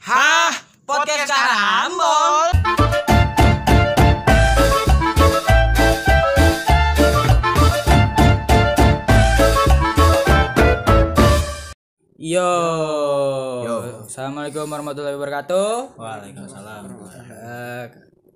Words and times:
Hah? 0.00 0.48
Podcast 0.88 1.28
Karambol? 1.28 2.48
Yo. 12.16 12.48
Yo. 13.60 13.76
Assalamualaikum 14.08 14.64
warahmatullahi 14.72 15.20
wabarakatuh. 15.20 16.00
Waalaikumsalam. 16.00 16.82
Eh, 17.28 17.84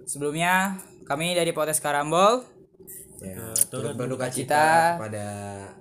sebelumnya 0.04 0.76
kami 1.08 1.32
dari 1.32 1.56
Podcast 1.56 1.80
Karambol 1.80 2.44
Ya, 3.26 3.36
turut 3.64 3.64
turut 3.66 3.94
berduka 3.96 4.26
cita 4.26 4.36
cita 4.36 5.00
pada 5.00 5.28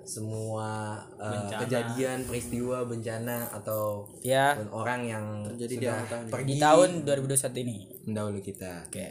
semua 0.04 0.70
uh, 1.16 1.50
kejadian, 1.57 2.23
peristiwa, 2.23 2.84
bencana 2.84 3.52
atau 3.52 4.07
ya 4.21 4.55
orang 4.70 5.02
yang 5.04 5.25
Terjadi 5.52 5.68
di 5.70 5.78
sudah 5.78 5.98
tahun 6.04 6.24
ini. 6.24 6.32
pergi 6.32 6.48
di 6.50 6.61
tahun 6.61 6.89
2021 7.04 7.64
ini. 7.64 7.78
mendahului 8.04 8.42
kita. 8.42 8.71
Oke. 8.87 9.07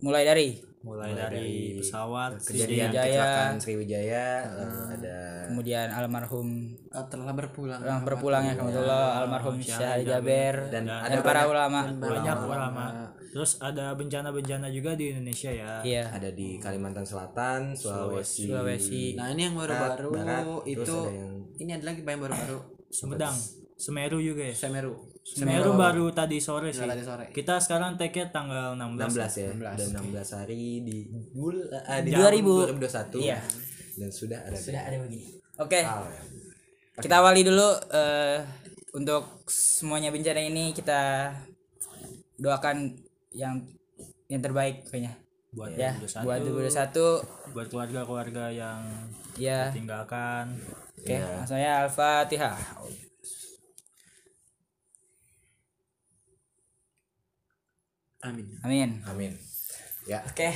Mulai 0.00 0.22
dari 0.24 0.48
mulai 0.80 1.12
dari 1.12 1.76
pesawat 1.76 2.40
Kejadian 2.40 2.88
Sriwijaya. 2.88 3.04
kecelakaan 3.04 3.56
Sriwijaya, 3.60 4.26
lalu 4.50 4.78
ada 4.96 5.18
kemudian 5.46 5.86
almarhum 5.92 6.48
Ah, 6.88 7.04
telah 7.04 7.36
berpulang 7.36 7.80
yang 7.80 8.00
berpulang 8.00 8.42
ya 8.42 8.54
kebetulan 8.56 9.20
almarhum 9.20 9.60
Syahid 9.60 10.08
Jaber 10.08 10.72
dan 10.72 10.88
dan, 10.88 11.04
ada 11.04 11.20
para 11.20 11.44
banyak- 11.44 11.52
ulama. 11.52 11.80
banyak 11.92 12.36
ulama 12.40 12.84
terus 13.30 13.62
ada 13.62 13.94
bencana-bencana 13.94 14.66
juga 14.74 14.98
di 14.98 15.14
Indonesia 15.14 15.50
ya. 15.54 15.80
Iya. 15.86 16.04
ada 16.10 16.30
di 16.34 16.58
Kalimantan 16.58 17.06
Selatan, 17.06 17.78
Sulawesi, 17.78 18.50
Sulawesi. 18.50 19.04
nah 19.14 19.30
ini 19.30 19.46
yang 19.46 19.54
baru-baru 19.54 20.10
Barat, 20.10 20.44
terus 20.44 20.66
itu 20.66 20.96
ada 20.98 21.14
yang 21.14 21.32
ini 21.62 21.70
ada 21.78 21.84
lagi 21.86 22.00
yang 22.02 22.20
baru-baru. 22.20 22.58
Sumedang 22.90 23.36
Semeru 23.80 24.20
juga 24.20 24.44
ya? 24.44 24.52
Semeru. 24.52 24.92
Semeru 25.24 25.72
baru 25.72 26.12
tadi 26.12 26.36
sore 26.36 26.68
sih. 26.68 26.84
tadi 26.84 27.00
sore. 27.00 27.32
Kita 27.32 27.56
sekarang 27.56 27.96
take 27.96 28.28
tanggal 28.28 28.76
16 28.76 29.16
16 29.16 29.40
ya, 29.40 29.50
dan 29.56 29.88
16 30.04 30.36
hari 30.36 30.84
di 30.84 31.08
bul 31.32 31.56
eh, 31.72 32.00
di 32.04 32.12
2000. 32.12 32.76
2021 32.76 33.24
Iya. 33.24 33.40
dan 33.96 34.10
sudah 34.12 34.38
ada 34.44 34.56
Sudah 34.56 34.84
ada 34.84 34.96
begini. 35.00 35.32
Oke, 35.56 35.80
hal 35.80 36.04
ya. 36.12 36.22
kita 37.00 37.24
awali 37.24 37.40
dulu 37.40 37.68
eh, 37.88 38.44
untuk 38.92 39.48
semuanya 39.48 40.12
bencana 40.12 40.44
ini 40.44 40.76
kita 40.76 41.32
doakan 42.36 42.96
yang 43.32 43.62
yang 44.26 44.40
terbaik 44.40 44.86
kayaknya. 44.86 45.14
buat 45.50 45.74
Ya, 45.74 45.90
2021 45.98 46.22
buat 46.22 46.38
2021 46.46 47.26
buat 47.50 47.66
keluarga-keluarga 47.66 48.44
yang 48.52 48.80
ya. 49.34 49.66
tinggalkan 49.70 50.54
Oke, 50.94 51.16
saya 51.42 51.82
Al-Fatihah. 51.82 52.54
amin 58.20 58.46
Amin. 58.60 58.90
Amin. 59.06 59.32
Ya. 60.04 60.20
Oke. 60.22 60.52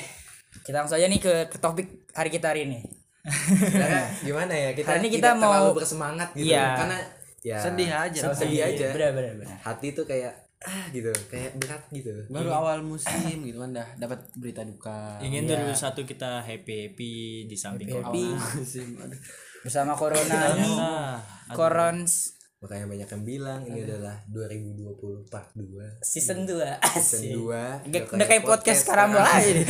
Kita 0.62 0.80
langsung 0.80 0.97
aja 0.97 1.08
nih 1.08 1.19
ke, 1.19 1.48
ke 1.48 1.56
topik 1.58 1.89
hari 2.12 2.28
kita 2.28 2.52
hari 2.52 2.69
ini. 2.69 2.80
Sebenarnya 3.25 4.05
gimana 4.20 4.52
ya 4.52 4.70
kita 4.77 4.89
Hari 4.91 5.00
ini 5.00 5.11
kita 5.11 5.33
mau- 5.34 5.72
bersemangat 5.72 6.36
gitu 6.36 6.52
Iya. 6.52 6.77
karena 6.77 6.98
ya 7.41 7.56
sedih 7.58 7.89
aja 7.91 8.20
sedih, 8.22 8.36
sedih 8.36 8.61
aja 8.62 8.86
Benar 8.92 9.11
benar 9.12 9.33
benar. 9.39 9.56
hati 9.62 9.92
tuh 9.92 10.05
kayak 10.05 10.43
ah 10.64 10.86
gitu. 10.90 11.12
Kayak 11.28 11.56
berat 11.60 11.82
gitu. 11.92 12.10
Baru 12.32 12.50
awal 12.52 12.80
musim 12.80 13.36
gitu 13.44 13.58
kan 13.60 13.70
dah 13.76 13.88
dapat 14.00 14.24
berita 14.36 14.64
duka. 14.64 15.20
Ingin 15.20 15.44
2021 15.48 16.10
kita 16.10 16.30
happy 16.42 16.74
happy 16.88 17.14
di 17.46 17.56
samping 17.56 17.88
Happy 17.92 18.32
musim 18.32 18.96
aduh. 18.98 19.20
Bersama 19.64 19.96
corona 19.96 20.56
ini. 20.56 20.72
Nah, 20.76 21.16
Corons. 21.52 22.36
Makanya 22.64 22.88
banyak 22.88 23.08
yang 23.12 23.24
bilang 23.28 23.60
ini 23.68 23.84
adalah 23.84 24.16
2020 24.32 25.28
part 25.28 25.52
2 25.52 26.00
season 26.00 26.48
2 26.48 26.56
season 26.56 26.80
asik. 26.80 27.36
2 27.36 27.92
Udah, 27.92 28.00
udah 28.16 28.26
kayak 28.26 28.44
podcast 28.44 28.88
aja 28.88 29.50
nih. 29.52 29.68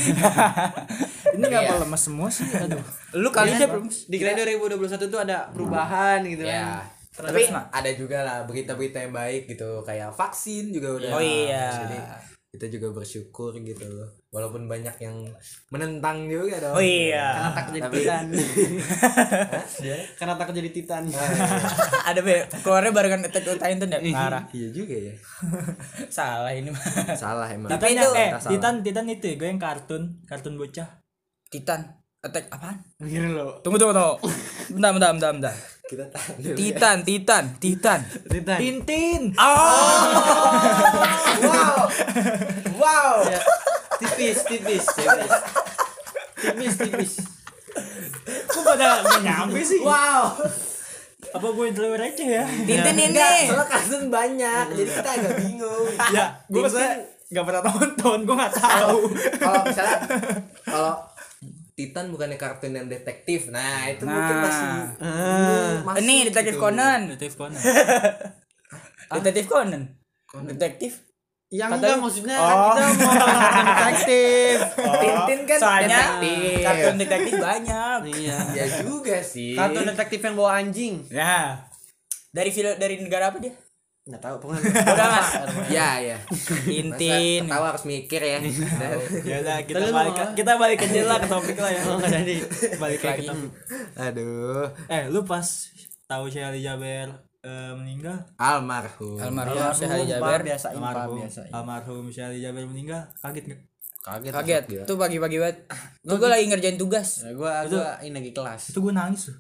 ini 1.34 1.42
nggak 1.42 1.62
apa 1.66 1.74
lemas 1.82 2.02
semua 2.06 2.30
sih 2.30 2.46
aduh. 2.54 2.78
Lu 3.18 3.34
kali 3.34 3.50
aja 3.50 3.66
belum. 3.66 3.90
dikira 3.90 4.38
2021 4.38 5.10
tuh 5.10 5.18
ada 5.18 5.50
perubahan 5.50 6.22
gitu 6.22 6.46
ya 6.46 6.86
kan 6.86 7.03
tapi 7.14 7.46
ada 7.46 7.90
juga 7.90 8.18
lah 8.20 8.38
berita-berita 8.42 8.98
yang 8.98 9.10
baik 9.10 9.46
gitu 9.46 9.80
kayak 9.80 10.10
vaksin 10.10 10.68
juga 10.68 10.88
udah 10.92 11.10
Oh 11.12 11.22
iya. 11.22 11.70
jadi 11.72 11.98
kita 12.50 12.70
juga 12.70 12.90
bersyukur 12.92 13.50
gitu 13.56 13.82
loh 13.84 14.06
walaupun 14.30 14.66
banyak 14.66 14.94
yang 15.00 15.26
menentang 15.68 16.26
juga 16.26 16.58
dong 16.60 16.74
Oh 16.74 16.82
iya. 16.82 17.50
takut 17.50 17.74
jadi 17.76 17.90
titan 17.92 18.24
karena 20.18 20.34
takut 20.34 20.54
jadi 20.54 20.70
titan 20.70 21.02
Ada 22.08 22.20
be 22.20 22.34
keluarnya 22.60 22.90
barengan 22.90 23.24
Attack 23.24 23.48
on 23.48 23.58
Titan 23.58 23.88
ya? 23.88 23.98
Parah. 24.12 24.42
iya 24.50 24.68
juga 24.70 24.94
ya 24.94 25.14
Salah 26.08 26.52
ini 26.52 26.70
mah. 26.70 26.82
salah 27.14 27.48
emang 27.48 27.70
Tapi 27.70 27.90
Titan 27.90 27.96
itu 27.96 28.08
eh 28.12 28.28
Kita 28.28 28.38
salah. 28.38 28.50
Titan 28.52 28.74
Titan 28.82 29.06
itu 29.08 29.24
ya 29.24 29.34
gue 29.34 29.48
yang 29.48 29.58
kartun 29.58 30.02
kartun 30.22 30.54
bocah 30.54 30.88
Titan 31.48 31.80
Attack 32.20 32.48
apaan? 32.48 32.80
Tunggu 33.60 33.76
tunggu 33.76 33.92
tunggu. 33.92 34.16
Bentar 34.72 34.90
bentar 34.90 35.10
bentar 35.12 35.30
bentar. 35.34 35.54
Kita 35.84 36.08
tahan 36.08 36.34
dulu. 36.40 36.56
Titan 36.56 36.96
Titan 37.04 37.44
Titan. 37.60 38.00
titan. 38.32 38.56
Tintin. 38.56 39.22
Wow. 41.44 41.84
Wow. 42.80 43.14
Ya, 43.28 43.40
tipis 44.00 44.38
tipis 44.48 44.84
tipis. 44.96 45.32
Tipis 46.40 46.74
tipis. 46.80 47.12
Kok 48.48 48.62
pada 48.64 49.04
nyampe 49.20 49.60
sih? 49.60 49.84
Wow. 49.84 50.40
Apa 51.34 51.46
gue 51.52 51.64
yang 51.68 51.76
terlalu 51.76 51.96
receh 52.00 52.28
ya? 52.32 52.44
Tintin 52.48 52.94
ini. 52.96 53.04
Enggak, 53.12 53.52
soalnya 53.52 53.66
kartun 53.68 54.04
banyak 54.08 54.66
jadi 54.72 54.88
kita 54.88 55.10
agak 55.20 55.32
bingung. 55.44 55.88
Ya 56.16 56.24
gue 56.48 56.60
maksudnya 56.64 57.12
nggak 57.28 57.44
pernah 57.44 57.62
nonton 57.68 58.18
gue 58.24 58.36
nggak 58.40 58.54
tahu. 58.56 59.00
Kalau 59.36 59.60
misalnya 59.68 59.98
Titan 61.84 62.08
bukannya 62.08 62.36
kartun 62.36 62.72
yang 62.72 62.88
detektif? 62.88 63.52
Nah 63.52 63.84
itu 63.86 64.02
mungkin 64.02 64.36
masih 64.40 64.68
masuk 65.84 66.00
Ini 66.00 66.14
detektif 66.28 66.54
gitu. 66.56 66.62
Conan. 66.62 67.00
Detektif 67.06 67.34
Conan. 67.36 67.60
Detektif 69.20 69.44
Conan. 69.46 69.82
Detektif. 70.48 70.92
yang 71.48 71.70
Kata 71.70 71.86
enggak 71.86 71.98
maksudnya 72.02 72.34
kan 72.34 72.50
kita 72.50 72.82
mau 72.82 72.98
nonton 73.38 73.64
detektif. 73.68 74.56
Tintin 74.74 75.40
kan 75.44 75.58
Soalnya 75.60 75.98
detektif. 76.18 76.64
kartun 76.64 76.94
detektif 76.98 77.34
banyak. 77.38 77.98
iya. 78.10 78.38
Ya 78.50 78.66
juga 78.82 79.16
sih. 79.22 79.54
Kartun 79.54 79.86
detektif 79.86 80.18
yang 80.18 80.34
bawa 80.34 80.50
anjing. 80.58 80.94
Nah, 81.14 81.62
dari 82.28 82.50
film 82.50 82.74
dari 82.74 82.98
negara 82.98 83.30
apa 83.30 83.38
dia? 83.38 83.54
Nggak 84.04 84.20
tahu 84.20 84.36
pokoknya 84.36 84.68
Udah 84.92 85.08
mas. 85.08 85.28
ya 85.72 85.88
ya. 85.96 86.16
Tintin. 86.68 87.48
Masa 87.48 87.48
ketawa 87.48 87.66
harus 87.72 87.84
mikir 87.88 88.20
ya. 88.20 88.36
Ya 89.24 89.36
udah 89.40 89.56
kita 89.64 89.80
balik 89.88 90.14
kita 90.36 90.52
balik 90.60 90.78
aja 90.84 91.00
lah 91.08 91.18
ke 91.24 91.28
topik 91.28 91.56
lah 91.56 91.72
ya. 91.72 91.80
Oh 91.88 91.96
nggak 92.00 92.12
jadi. 92.20 92.36
Balik 92.76 93.00
lagi. 93.00 93.24
Ke 93.24 93.32
topik. 93.32 93.50
Aduh. 93.96 94.68
Eh 94.92 95.08
lu 95.08 95.24
pas 95.24 95.46
tahu 96.04 96.28
Syahli 96.28 96.60
Jaber 96.60 97.08
eh, 97.40 97.72
meninggal? 97.72 98.28
Almarhum. 98.36 99.16
Almarhum 99.16 99.72
Syahli 99.72 100.04
Jaber. 100.04 100.40
biasa 100.44 100.66
almarhum. 100.76 101.24
biasa 101.24 101.40
almarhum 101.48 102.04
Syahli 102.12 102.44
Jaber 102.44 102.68
meninggal 102.68 103.08
kaget 103.24 103.44
nggak? 103.56 103.60
Kaget. 104.04 104.32
Kaget. 104.36 104.64
Tuh 104.84 105.00
pagi-pagi 105.00 105.40
banget. 105.40 105.64
Gue 106.04 106.28
lagi 106.28 106.44
ngerjain 106.44 106.76
tugas. 106.76 107.24
ya, 107.24 107.32
gua 107.32 107.64
gua 107.64 107.96
ini 108.04 108.12
lagi 108.12 108.36
kelas. 108.36 108.76
itu 108.76 108.84
gue 108.84 108.92
nangis 108.92 109.32
tuh 109.32 109.36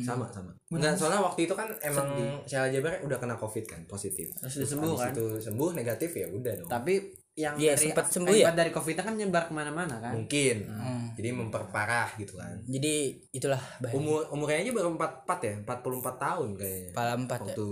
sama 0.00 0.24
sama. 0.32 0.56
Enggak 0.72 0.96
soalnya 0.96 1.20
waktu 1.20 1.44
itu 1.44 1.52
kan 1.52 1.68
emang 1.84 2.08
Sheila 2.48 2.72
Jaber 2.72 3.04
udah 3.04 3.18
kena 3.20 3.36
covid 3.36 3.68
kan 3.68 3.84
positif. 3.84 4.32
Terus 4.40 4.64
dia 4.64 4.68
sembuh, 4.72 4.96
kan? 4.96 5.12
itu 5.12 5.24
sembuh 5.36 5.70
negatif 5.76 6.10
ya 6.16 6.26
udah 6.32 6.52
dong. 6.64 6.70
Tapi 6.72 6.94
yang 7.32 7.56
Iya, 7.56 7.72
dari 7.72 7.88
sempet 7.88 8.04
sembuh 8.12 8.36
ya? 8.36 8.52
dari 8.52 8.68
covid 8.68 8.96
kan 9.00 9.16
nyebar 9.16 9.48
ke 9.48 9.52
mana-mana 9.56 9.96
kan? 10.00 10.12
Mungkin. 10.16 10.56
Hmm. 10.68 11.16
jadi 11.16 11.28
memperparah 11.36 12.16
gitu 12.16 12.36
kan. 12.36 12.60
Jadi 12.64 13.20
itulah 13.32 13.60
bahaya. 13.80 13.96
umur 13.96 14.28
umurnya 14.32 14.64
aja 14.64 14.72
baru 14.72 14.88
44 14.96 15.40
ya? 15.44 15.54
44 15.64 16.16
tahun 16.16 16.48
kayaknya. 16.56 16.90
Empat 16.92 17.40
ya. 17.40 17.44
waktu 17.44 17.68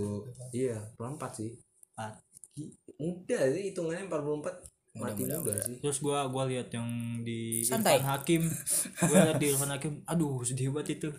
iya 0.53 0.77
44 0.97 1.37
sih. 1.41 1.49
Empat. 1.97 2.13
muda 3.01 3.39
sih 3.49 3.63
hitungannya 3.73 4.05
44 4.05 4.99
mati 4.99 5.23
muda, 5.23 5.55
sih. 5.63 5.79
Terus 5.79 5.97
gue 6.03 6.17
gua 6.29 6.43
lihat 6.45 6.67
yang 6.73 6.89
di 7.23 7.63
Santai. 7.63 7.97
Irfan 8.01 8.11
Hakim. 8.11 8.43
Gue 9.07 9.17
lihat 9.23 9.39
di 9.39 9.47
Irfan 9.47 9.71
Hakim. 9.71 9.93
Aduh 10.03 10.43
sedih 10.43 10.73
banget 10.75 10.99
itu 10.99 11.09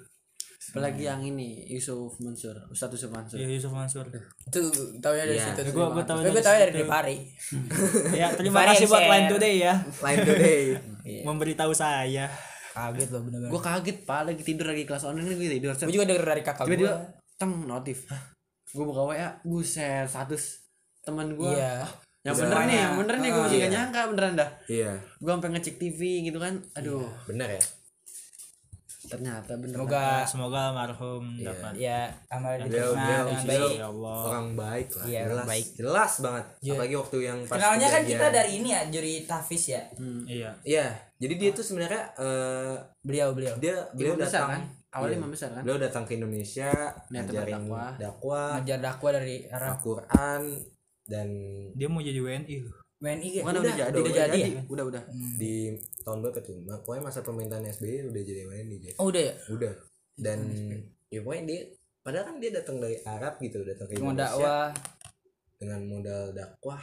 apalagi 0.63 1.03
yang 1.03 1.19
ini 1.21 1.67
Yusuf 1.67 2.15
Mansur 2.19 2.55
Ustadz 2.71 2.95
Yusuf 2.95 3.11
Mansur. 3.11 3.35
Ya 3.35 3.51
Yusuf 3.51 3.69
Mansur. 3.69 4.07
Itu 4.47 4.61
taunya 5.03 5.27
dari 5.27 5.35
Iya. 5.37 5.51
situ. 5.51 5.61
gue 5.69 5.87
gue 5.91 6.05
tahu 6.07 6.19
Tapi 6.19 6.31
gue 6.31 6.41
tau 6.41 6.55
dari 6.55 6.85
Pari. 6.85 7.17
ya 8.21 8.31
terima 8.31 8.63
kasih 8.67 8.87
buat 8.87 9.03
share. 9.03 9.11
Line 9.11 9.27
Today 9.29 9.55
ya. 9.59 9.75
Lain 9.99 10.19
today. 10.23 10.63
Memberitahu 11.23 11.73
saya. 11.73 12.31
Kaget 12.73 13.09
loh 13.11 13.21
bener-bener. 13.21 13.51
gue 13.51 13.61
kaget 13.61 13.97
pak. 14.03 14.21
Lagi 14.23 14.43
tidur 14.43 14.67
lagi 14.67 14.85
kelas 14.85 15.03
online 15.03 15.35
gue 15.35 15.51
tidur. 15.51 15.75
Gue 15.75 15.93
juga 15.93 16.07
denger 16.07 16.25
dari 16.25 16.43
kakak 16.43 16.65
tiba-tiba 16.65 16.89
gue. 16.89 16.97
teng 17.35 17.53
notif. 17.67 17.99
Gue 18.71 18.85
buka 18.87 19.03
wa 19.03 19.15
buset 19.43 20.07
status 20.07 20.63
teman 21.03 21.35
gue 21.35 21.51
Iya. 21.51 21.85
yang 22.23 22.33
Udah 22.33 22.47
bener 22.47 22.59
nih 22.63 22.79
yang 22.79 22.95
bener 22.97 23.17
nih 23.19 23.29
gue 23.29 23.43
masih 23.43 23.59
gak 23.59 23.73
nyangka 23.75 24.01
beneran 24.09 24.33
dah. 24.39 24.51
Iya. 24.71 24.93
Gue 25.19 25.31
sampai 25.33 25.51
ngecek 25.51 25.75
TV 25.77 26.01
gitu 26.23 26.39
kan. 26.39 26.55
Aduh. 26.79 27.11
Bener 27.27 27.51
ya 27.51 27.63
ternyata 29.13 29.53
bener 29.61 29.77
semoga 29.77 30.05
semoga 30.25 30.59
almarhum 30.73 31.25
dapat 31.37 31.73
ya 31.77 32.09
amal 32.33 32.57
diterima 32.57 33.29
dengan 33.29 33.45
baik 33.45 33.73
ya 33.77 33.87
Allah. 33.87 34.19
Orang 34.25 34.49
baik 34.57 34.89
lah 34.97 35.05
orang 35.05 35.29
jelas. 35.29 35.47
baik. 35.47 35.67
jelas 35.77 36.13
banget. 36.19 36.45
Iya. 36.59 36.73
apalagi 36.73 36.95
waktu 36.97 37.17
yang 37.21 37.39
pas 37.45 37.57
kenalnya 37.61 37.89
kan 37.93 38.03
kita 38.03 38.27
dari 38.33 38.51
ini 38.57 38.69
ya 38.73 38.81
juri 38.89 39.15
Tafis 39.29 39.65
ya? 39.69 39.83
Iya. 40.25 40.51
Iya. 40.65 40.87
Jadi 41.21 41.35
dia 41.39 41.51
tuh 41.53 41.63
sebenarnya 41.63 42.03
eh, 42.17 42.75
beliau 43.05 43.29
beliau. 43.37 43.55
dia 43.61 43.77
beliau 43.93 44.17
besar 44.17 44.49
datang. 44.49 44.51
kan? 44.51 44.63
Awalnya 44.93 45.13
Iya. 45.15 45.21
imam 45.21 45.31
besar 45.31 45.49
kan? 45.53 45.63
Beliau 45.63 45.79
datang 45.81 46.05
ke 46.05 46.13
Indonesia 46.17 46.71
ngajarin 47.09 47.33
berdakwah. 47.63 47.91
dakwah 47.97 48.49
ngajar 48.59 48.79
dakwah 48.81 49.11
dari 49.15 49.37
Arab. 49.49 49.71
Al-Quran 49.77 50.41
dan 51.03 51.29
dia 51.73 51.89
mau 51.89 52.01
jadi 52.01 52.19
WNI 52.19 52.57
loh 52.63 52.82
WNI 53.03 53.29
ya 53.35 53.43
Bukan 53.43 53.55
udah, 53.59 53.75
jadi 53.75 53.99
udah 53.99 54.15
jadi. 54.15 54.41
ya? 54.41 54.63
udah 54.71 54.85
udah. 54.87 55.03
Di 55.35 55.75
tahun 56.07 56.19
berapa 56.23 56.39
tuh? 56.39 56.55
Pokoknya 56.87 57.03
masa 57.03 57.21
pemerintahan 57.27 57.67
SBY 57.67 58.15
udah 58.15 58.23
jadi 58.23 58.41
WNI 58.47 58.77
dia 58.79 58.93
oh 59.03 59.11
udah 59.11 59.23
ya? 59.27 59.35
Udah. 59.51 59.73
Dan 60.15 60.39
ya 61.11 61.19
pokoknya 61.27 61.45
dia 61.51 61.61
padahal 62.03 62.25
kan 62.31 62.37
dia 62.39 62.51
datang 62.55 62.77
dari 62.79 62.97
Arab 63.03 63.35
gitu 63.43 63.59
datang 63.67 63.87
ke 63.91 63.99
Indonesia 63.99 64.23
dakwah 64.31 64.67
dengan 65.59 65.81
modal 65.91 66.23
dakwah. 66.31 66.83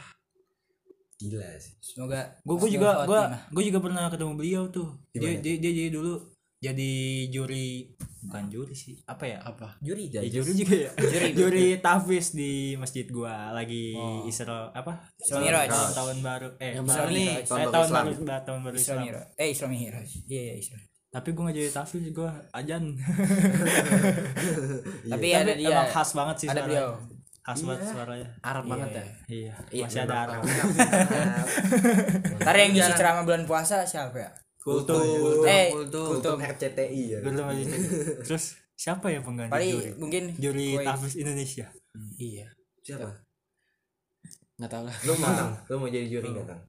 Gila 1.20 1.48
sih. 1.60 1.72
Semoga 1.80 2.36
gue 2.44 2.68
juga 2.68 3.04
gue 3.08 3.20
gue 3.56 3.62
juga 3.72 3.78
pernah 3.80 4.08
ketemu 4.12 4.32
beliau 4.36 4.62
tuh. 4.68 4.96
Dia, 5.12 5.20
Gimana? 5.24 5.40
dia 5.40 5.54
dia 5.56 5.72
jadi 5.72 5.90
dulu 5.92 6.12
jadi 6.60 6.92
juri. 7.28 7.88
Bukan 8.20 8.46
juri 8.46 8.74
sih. 8.74 9.00
Apa 9.02 9.24
ya? 9.24 9.40
Apa? 9.40 9.80
Juri 9.80 10.06
Ya, 10.06 10.20
juri 10.22 10.52
juga 10.54 10.76
ya. 10.78 10.90
Juri, 11.40 11.80
tafis 11.80 12.30
di 12.30 12.52
masjid 12.76 13.08
gua. 13.08 13.48
Lagi 13.50 13.96
Isra 14.22 14.68
apa? 14.70 15.08
Isra 15.16 15.40
Miraj. 15.40 15.72
tahun, 15.90 16.20
baru. 16.20 16.48
Eh 16.56 16.76
Yang 16.76 16.84
Isra 16.84 17.00
benar 17.00 17.08
nih, 17.10 17.30
tahun 17.42 17.58
Eh, 17.58 17.64
baru 17.64 17.72
tahun 17.72 17.86
Islam. 17.86 18.04
baru 18.04 18.12
tahun 18.44 18.60
baru 18.60 18.76
Isra 18.76 18.96
Miraj. 18.98 19.24
eh 19.34 19.48
Isra 19.48 19.66
Miraj. 19.66 20.08
Iya 20.26 20.40
iya 20.42 20.54
Isra. 20.56 20.78
Tapi 21.10 21.28
gua 21.32 21.42
nggak 21.44 21.56
jadi 21.56 21.70
tafis 21.72 22.00
gua 22.12 22.30
ajan. 22.52 22.82
Tapi 25.02 25.10
Tapi 25.10 25.28
ada 25.32 25.52
dia. 25.54 25.68
emang 25.70 25.88
khas 25.88 26.10
banget 26.12 26.36
sih 26.36 26.46
ada 26.46 26.54
suaranya. 26.54 26.68
beliau. 26.68 26.90
Khas 27.40 27.60
banget 27.64 27.86
suaranya. 27.88 28.28
Arab 28.42 28.64
banget 28.64 28.88
ya? 28.92 29.04
iya 29.26 29.52
Iya, 29.70 29.84
masih 29.86 30.00
ada 30.04 30.16
arah 30.20 30.38
ntar 32.36 32.54
yang 32.54 32.70
ngisi 32.70 32.92
ceramah 32.94 33.24
bulan 33.24 33.42
puasa 33.42 33.82
siapa 33.82 34.18
ya 34.18 34.30
kultum 34.70 35.02
eh 35.46 35.66
kultum. 35.74 36.06
kultum 36.14 36.38
RCTI 36.38 37.02
ya. 37.10 37.18
Lupa 37.26 37.50
jadi. 37.50 37.74
terus 38.26 38.54
siapa 38.78 39.10
ya 39.10 39.20
pengganti 39.20 39.52
paling 39.52 39.70
juri? 39.74 39.90
mungkin 39.98 40.22
juri 40.38 40.68
tafis 40.80 41.14
Indonesia. 41.18 41.66
Iya. 42.16 42.46
Siapa? 42.86 43.10
Nggak 44.62 44.70
tahu 44.70 44.82
lah. 44.86 44.96
Lu 45.04 45.12
mau 45.18 45.34
lu 45.68 45.74
mau 45.82 45.88
jadi 45.90 46.06
juri 46.06 46.28
nggak 46.30 46.46
kang? 46.46 46.62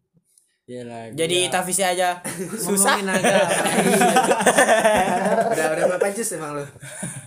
Ya 0.69 0.81
lah 0.87 1.11
jadi 1.11 1.51
tafisnya 1.51 1.91
aja. 1.93 2.09
Susah. 2.65 3.03
Agama. 3.03 3.17
Udah 5.51 5.65
udah 5.75 5.85
berapa 5.95 6.07
jus 6.15 6.29
emang 6.39 6.57
lu? 6.57 6.65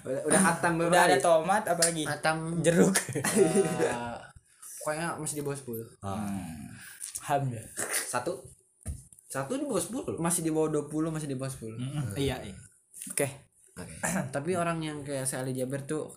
Udah 0.09 0.21
udah 0.27 0.41
hatam 0.41 0.73
berapa 0.81 0.91
udah 0.91 1.03
ada 1.07 1.17
tomat 1.21 1.63
apalagi 1.69 2.03
atam 2.09 2.59
jeruk. 2.65 2.97
Eh, 3.13 4.17
pokoknya 4.81 5.17
masih 5.21 5.41
di 5.41 5.43
bawah 5.45 5.57
10 5.57 6.05
ham 7.25 7.43
ya. 7.49 7.65
Satu 8.09 8.45
satu 9.35 9.59
di 9.59 9.65
bawah 9.65 9.83
sepuluh 9.83 10.15
masih 10.17 10.41
di 10.41 10.51
bawah 10.51 10.71
20 10.71 11.11
masih 11.11 11.27
di 11.27 11.35
bawah 11.35 11.51
10 11.51 11.75
Mm-mm. 11.75 12.15
iya 12.15 12.39
iya. 12.41 12.55
Oke. 13.11 13.27
Oke. 13.75 13.95
tapi 14.35 14.55
orang 14.55 14.79
yang 14.79 15.03
kayak 15.03 15.27
Ali 15.35 15.51
Jaber 15.53 15.83
tuh 15.83 16.15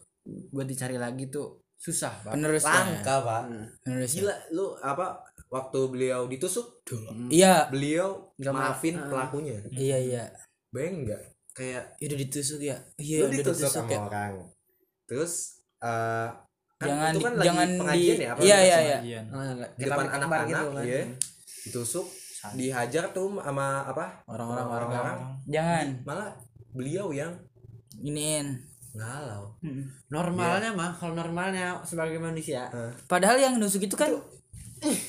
buat 0.54 0.64
dicari 0.64 0.96
lagi 0.96 1.25
tuh 1.28 1.58
susah 1.74 2.14
Pak. 2.22 2.34
penerus 2.34 2.62
langka 2.62 3.16
pak. 3.22 3.44
Penerus 3.81 4.12
gila 4.12 4.34
lu 4.50 4.78
apa 4.78 5.18
waktu 5.48 5.80
beliau 5.88 6.25
ditusuk 6.25 6.86
iya. 7.30 7.66
Beliau 7.68 8.34
Nggak 8.36 8.54
maafin 8.54 8.96
ma- 8.96 9.10
pelakunya. 9.10 9.58
Iya 9.72 9.98
iya. 9.98 10.24
Bayang 10.70 11.02
nggak? 11.02 11.22
Kayak 11.54 11.84
Ya 11.98 12.06
udah 12.06 12.20
ditusuk 12.20 12.60
ya. 12.62 12.78
Iya 12.98 13.18
udah 13.24 13.34
ditusuk 13.34 13.66
ditusuk 13.66 13.72
sama 13.74 13.90
ya. 13.90 14.00
orang. 14.04 14.34
Terus 15.06 15.34
eh 15.78 16.30
kan 16.78 16.86
jangan 16.86 17.10
itu 17.10 17.20
kan 17.20 17.34
di- 17.34 17.38
lagi 17.38 17.48
jangan 17.50 17.68
di 17.68 17.80
pengajian 17.81 18.18
ya 18.18 18.30
apa 18.30 18.40
iya 18.46 18.58
iya 18.62 18.78
iya. 19.02 19.20
Nah, 19.25 19.42
di 19.74 19.81
kita 19.81 19.90
depan 19.90 20.06
anak-anak 20.08 20.42
gitu 20.46 20.66
kan. 20.70 20.84
ya 20.86 21.02
ditusuk 21.66 22.06
dihajar 22.54 23.10
tuh 23.12 23.42
sama 23.42 23.86
apa? 23.88 24.22
Orang-orang 24.30 24.68
warga 24.68 25.00
jangan. 25.50 25.88
Malah 26.06 26.30
beliau 26.74 27.10
yang 27.10 27.34
iniin. 28.01 28.78
ngalau 28.98 29.54
normalnya 30.10 30.74
mah 30.74 30.89
kalau 30.98 31.13
normalnya 31.13 31.78
sebagai 31.86 32.18
manusia. 32.18 32.66
Padahal 33.06 33.38
yang 33.38 33.62
nusuk 33.62 33.86
itu 33.86 33.94
kan 33.94 34.10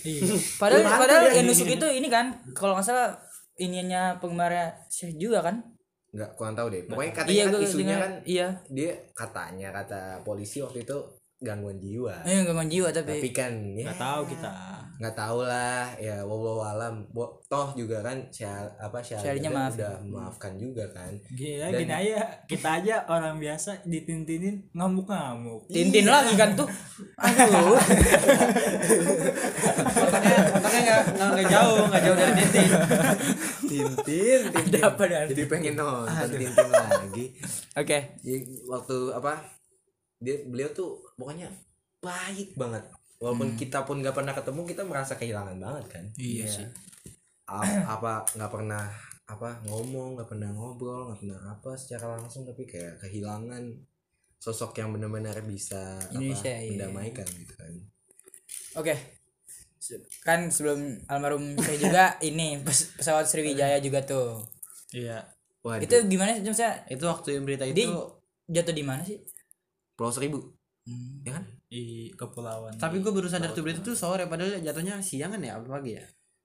iya. 0.05 0.29
Padahal 0.61 0.85
padahal 0.85 1.25
hantu 1.25 1.33
ya. 1.33 1.37
yang 1.41 1.47
nusuk 1.49 1.69
itu 1.73 1.87
ini 1.97 2.09
kan 2.13 2.37
kalau 2.53 2.77
nggak 2.77 2.85
salah 2.85 3.17
ininya 3.57 4.21
penggemarnya 4.21 4.77
Syekh 4.93 5.17
juga 5.17 5.41
kan? 5.41 5.65
Nggak 6.13 6.31
kurang 6.37 6.53
tahu 6.53 6.69
deh. 6.69 6.85
Pokoknya 6.85 7.13
katanya 7.17 7.33
iya 7.33 7.45
kan 7.49 7.61
isunya 7.65 7.97
dengar. 7.97 8.01
kan 8.05 8.13
iya. 8.29 8.47
dia 8.69 8.93
katanya 9.13 9.69
kata 9.73 10.01
polisi 10.21 10.61
waktu 10.61 10.85
itu 10.85 10.99
gangguan 11.41 11.81
jiwa. 11.81 12.29
Eh 12.29 12.45
gangguan 12.45 12.69
jiwa 12.69 12.89
tapi 12.93 13.25
tapi 13.25 13.31
kan 13.33 13.53
ya. 13.73 13.89
Nggak 13.89 14.01
tahu 14.01 14.23
kita 14.37 14.53
nggak 14.99 15.15
tahu 15.15 15.47
lah 15.47 15.95
ya 15.97 16.27
wallahu 16.27 16.59
alam. 16.59 17.07
Toh 17.47 17.69
juga 17.73 18.03
kan 18.03 18.19
syar 18.29 18.67
apa 18.77 18.99
Syarinya 18.99 19.47
maaf. 19.49 19.79
udah 19.79 19.95
memaafkan 20.03 20.59
juga 20.59 20.83
kan. 20.91 21.15
Gini 21.31 21.63
Dan- 21.63 21.79
gini 21.79 21.95
aja 21.95 22.19
kita 22.45 22.83
aja 22.83 22.95
orang 23.07 23.39
biasa 23.39 23.87
ditintinin 23.87 24.59
ngamuk-ngamuk. 24.75 25.71
Tintin 25.71 26.03
lagi 26.05 26.35
kan 26.35 26.59
tuh. 26.59 26.67
Aduh. 27.15 27.79
Otaknya 29.99 30.37
otaknya 30.59 30.97
nggak 31.15 31.47
jauh 31.47 31.79
nggak 31.89 32.03
jauh 32.03 32.17
dari 32.17 32.33
Tintin. 32.43 32.69
Tintin 33.69 34.41
tintin. 34.51 34.83
apa 34.83 35.03
jadi 35.31 35.43
pengen 35.47 35.75
nonton 35.79 36.29
tintin 36.33 36.69
lagi. 36.69 37.25
Oke. 37.77 37.99
Jadi 38.19 38.39
waktu 38.67 38.97
apa 39.15 39.33
dia 40.19 40.43
beliau 40.45 40.67
tuh 40.75 40.99
pokoknya 41.15 41.47
baik 41.99 42.55
banget 42.55 42.83
walaupun 43.19 43.59
kita 43.59 43.83
pun 43.83 43.99
nggak 43.99 44.15
pernah 44.15 44.35
ketemu 44.35 44.61
kita 44.67 44.83
merasa 44.87 45.19
kehilangan 45.19 45.59
banget 45.59 45.85
kan? 45.91 46.05
Iya 46.15 46.47
sih. 46.47 46.67
A- 47.51 47.85
apa 47.99 48.23
nggak 48.39 48.51
pernah 48.51 48.85
apa 49.29 49.61
ngomong 49.69 50.17
nggak 50.17 50.29
pernah 50.31 50.49
ngobrol 50.57 51.13
nggak 51.13 51.21
pernah 51.21 51.41
apa 51.53 51.77
secara 51.77 52.17
langsung 52.17 52.49
tapi 52.49 52.65
kayak 52.65 52.97
kehilangan 53.05 53.61
sosok 54.39 54.79
yang 54.81 54.95
benar-benar 54.95 55.37
bisa 55.45 55.99
Indonesia, 56.15 56.49
apa, 56.55 56.63
iya. 56.63 56.71
mendamaikan 56.73 57.27
gitu 57.27 57.55
kan. 57.59 57.73
Oke. 58.79 58.95
Se- 59.83 60.05
kan 60.23 60.47
sebelum 60.49 61.03
almarhum 61.11 61.59
saya 61.59 61.77
juga 61.77 62.05
ini 62.29 62.63
pes- 62.63 62.95
pesawat 62.95 63.27
Sriwijaya 63.27 63.83
juga 63.83 64.07
tuh. 64.07 64.39
Iya. 64.95 65.27
Waduh, 65.67 65.83
itu 65.83 65.97
gimana 66.07 66.39
sih 66.39 66.47
maksudnya? 66.47 66.87
Itu 66.87 67.05
waktu 67.11 67.29
yang 67.35 67.45
berita 67.45 67.67
Di- 67.67 67.83
itu 67.83 67.99
jatuh 68.47 68.75
di 68.75 68.85
mana 68.87 69.03
sih? 69.03 69.19
Pulau 69.99 70.15
Seribu. 70.15 70.39
Ya 71.27 71.35
kan 71.35 71.45
di 71.69 71.85
kepulauan 72.11 72.73
tapi 72.75 72.99
gue 72.99 73.09
baru 73.09 73.25
sadar 73.25 73.53
tuh 73.53 73.61
berita 73.61 73.81
tuh 73.81 73.93
sore 73.93 74.25
padahal 74.25 74.57
jatuhnya 74.59 74.97
siang 74.99 75.29
kan 75.29 75.39
ya 75.39 75.53
apa 75.55 75.69
pagi 75.71 75.93
ya 75.93 76.05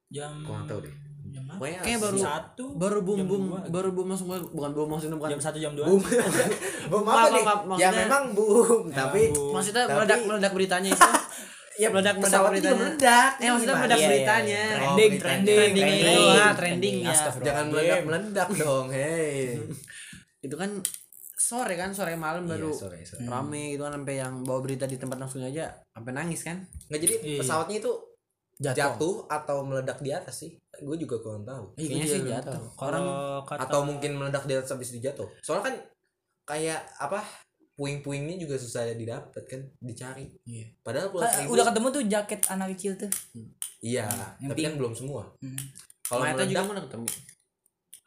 jam 0.09 0.43
kurang 0.43 0.65
tahu 0.65 0.79
deh 0.79 0.93
jam 1.25 1.43
apa? 1.45 1.55
pokoknya 1.57 1.79
Kayak 1.81 1.99
baru- 2.03 2.19
satu 2.21 2.65
baru 2.75 2.99
bum 3.01 3.17
jam 3.17 3.25
bum 3.25 3.43
dua. 3.47 3.59
baru 3.67 3.89
bum 3.89 4.05
langsung 4.05 4.27
bukan 4.29 4.71
bum 4.71 4.87
maksudnya 4.89 5.15
bukan 5.15 5.29
jam 5.31 5.41
satu 5.41 5.57
jam 5.57 5.71
dua 5.73 5.85
boom 5.85 6.03
boom 6.91 7.03
apa 7.03 7.15
Maaf, 7.15 7.31
nih 7.31 7.39
ya 7.39 7.55
maksudnya- 7.63 7.95
memang 8.03 8.23
boom 8.29 8.81
tapi 8.89 9.21
boom. 9.29 9.51
maksudnya 9.53 9.83
Tapi- 9.83 9.95
meledak 9.95 10.19
meledak 10.23 10.51
beritanya 10.51 10.89
itu 10.91 11.09
ya 11.81 11.87
meledak 11.89 12.15
meledak 12.15 12.41
beritanya 12.45 12.75
meledak 12.77 13.31
eh 13.33 13.49
maksudnya 13.49 13.75
meledak 13.75 13.97
Iya, 13.97 14.03
iya, 14.03 14.11
beritanya 14.11 14.61
iya. 14.61 14.75
Oh, 14.75 14.77
trending 14.93 15.11
trending 15.17 15.57
Trending 15.57 15.87
itu, 15.87 16.03
trending 16.03 16.37
ah, 16.37 16.53
trendingnya. 16.53 17.09
Astagfirullah. 17.09 17.47
jangan 17.47 17.65
meledak 17.71 17.99
meledak 18.03 18.49
dong 18.53 18.87
hei 18.91 19.57
itu 20.45 20.53
kan 20.53 20.69
sore 21.43 21.75
kan 21.75 21.91
sore 21.91 22.15
malam 22.15 22.47
baru 22.47 22.71
Iya, 22.71 22.79
sore, 22.79 22.99
sore. 23.03 23.27
rame 23.27 23.75
gitu 23.75 23.83
kan 23.83 23.93
sampai 23.93 24.15
yang 24.15 24.33
bawa 24.41 24.59
berita 24.63 24.85
di 24.85 24.95
tempat 24.95 25.19
langsung 25.19 25.43
aja 25.43 25.67
sampai 25.91 26.11
nangis 26.11 26.41
kan. 26.41 26.63
Nggak 26.87 27.01
jadi 27.01 27.15
Iya. 27.19 27.39
pesawatnya 27.43 27.77
itu 27.77 27.91
jatuh, 28.55 28.77
jatuh 28.77 29.15
atau 29.27 29.57
meledak 29.61 29.99
di 29.99 30.09
atas 30.09 30.35
sih? 30.39 30.55
Gue 30.79 30.95
juga 30.95 31.19
kurang 31.19 31.43
tahu. 31.43 31.75
Ih, 31.75 31.85
kayaknya 31.85 32.07
sih 32.07 32.21
jatuh. 32.23 32.53
tahu. 32.55 32.65
orang 32.79 33.05
kata 33.43 33.59
atau 33.61 33.79
mungkin 33.83 34.11
meledak 34.15 34.43
di 34.45 34.53
atas 34.53 34.71
habis 34.71 34.89
dijatuh. 34.89 35.27
Soalnya 35.43 35.63
kan 35.67 35.75
kayak 36.45 36.79
apa 36.97 37.19
puing-puingnya 37.73 38.37
juga 38.37 38.55
susah 38.55 38.93
didapat 38.93 39.43
kan 39.43 39.61
dicari. 39.81 40.29
Iya. 40.45 40.69
padahal 40.79 41.09
pulau 41.09 41.25
seribu 41.25 41.57
udah 41.57 41.65
ketemu 41.67 41.87
tuh 41.89 42.03
jaket 42.05 42.39
anak 42.47 42.67
kecil 42.77 42.91
tuh. 42.95 43.11
Iya 43.81 44.07
Yang 44.39 44.49
tapi 44.53 44.61
kan 44.61 44.73
belum 44.77 44.93
semua. 44.93 45.23
Hmm. 45.41 45.59
kalau 46.03 46.21
Mayatnya 46.21 46.45
juga 46.45 46.61
meledak 46.61 46.69
mana 46.69 46.81
ketemu 46.85 47.07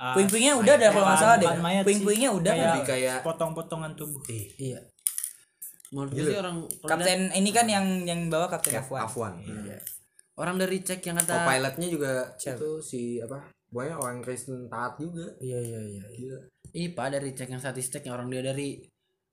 ah, 0.00 0.14
puing-puingnya 0.14 0.52
udah 0.56 0.72
ada 0.76 0.88
kalau 0.92 1.06
nggak 1.08 1.20
salah 1.20 1.36
deh. 1.40 1.48
puing-puingnya 1.84 2.30
udah 2.32 2.52
kan? 2.52 2.66
Lebih 2.76 2.84
kayak 2.84 3.18
potong-potongan 3.24 3.92
tubuh. 3.96 4.20
Eh, 4.28 4.48
iya. 4.60 4.80
Menurut 5.94 6.10
gue 6.12 6.24
sih 6.34 6.38
orang 6.38 6.56
kapten 6.82 7.30
ini 7.30 7.50
kan 7.54 7.66
yang 7.70 7.86
yang 8.04 8.26
bawa 8.26 8.50
kapten 8.50 8.74
kayak 8.74 8.84
Afwan. 8.84 9.02
Afwan. 9.06 9.34
Iya. 9.42 9.78
orang 10.36 10.60
dari 10.60 10.84
cek 10.84 11.00
yang 11.00 11.16
kata 11.16 11.32
co-pilotnya 11.32 11.88
juga 11.88 12.12
Cewek. 12.36 12.60
itu 12.60 12.70
si 12.84 13.00
apa? 13.24 13.40
Pokoknya 13.72 13.96
orang 13.96 14.20
Kristen 14.20 14.68
taat 14.68 15.00
juga. 15.00 15.32
Iya 15.40 15.64
iya 15.64 15.80
iya 15.80 16.04
gila. 16.12 16.40
IPA 16.76 17.04
dari 17.16 17.30
cek 17.32 17.48
yang 17.56 17.62
statistik 17.64 18.04
yang 18.04 18.20
orang 18.20 18.28
dia 18.28 18.44
dari 18.44 18.76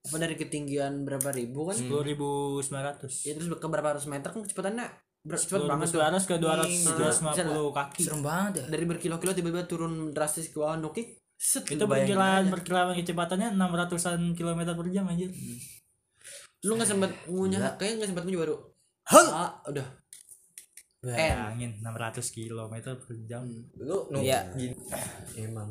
apa 0.04 0.16
dari 0.16 0.32
ketinggian 0.32 1.04
berapa 1.04 1.28
ribu 1.36 1.68
kan? 1.68 1.76
Sepuluh 1.76 2.00
ribu 2.00 2.28
sembilan 2.64 2.84
ratus. 2.96 3.28
Ya 3.28 3.36
terus 3.36 3.52
ke 3.52 3.68
berapa 3.68 3.92
ratus 3.92 4.08
meter 4.08 4.32
kan 4.32 4.40
kecepatannya 4.40 5.03
ber- 5.24 5.34
cepet 5.34 5.40
sepuluh 5.40 5.64
ribu 5.64 5.72
banget 5.72 5.88
tuh 5.88 6.00
ratus 6.04 6.24
ke 6.24 6.34
dua 6.36 6.52
ratus 6.54 6.76
Iya, 6.76 6.92
ratus 7.00 7.18
lima 7.18 7.32
puluh 7.50 7.72
kaki 7.72 8.00
serem 8.00 8.20
banget 8.20 8.52
ya 8.54 8.64
dari 8.68 8.84
berkilo-kilo 8.84 9.32
tiba-tiba 9.32 9.64
turun 9.64 10.12
drastis 10.12 10.48
ke 10.48 10.56
bawah 10.56 10.76
nukik 10.76 11.16
Set, 11.34 11.66
Itu 11.66 11.84
aja. 11.84 12.46
perkiraan 12.46 12.94
kecepatannya 12.94 13.58
600-an 13.58 14.32
kilometer 14.32 14.70
per 14.72 14.86
jam 14.88 15.04
anjir. 15.04 15.28
Lu 16.62 16.78
nggak 16.78 16.88
sempat 16.88 17.10
ngunyah, 17.26 17.74
kayaknya 17.74 17.94
nggak 18.00 18.10
sempat 18.14 18.24
ngunyah 18.24 18.40
baru. 18.40 18.56
Ah, 19.10 19.52
udah. 19.66 19.84
Bayangin 21.04 21.74
600 21.82 22.24
kilometer 22.32 22.96
per 22.96 23.12
jam. 23.28 23.44
lu 23.76 24.08
nu 24.08 24.22
Iya. 24.22 24.46
gini. 24.54 24.72
emang 25.36 25.68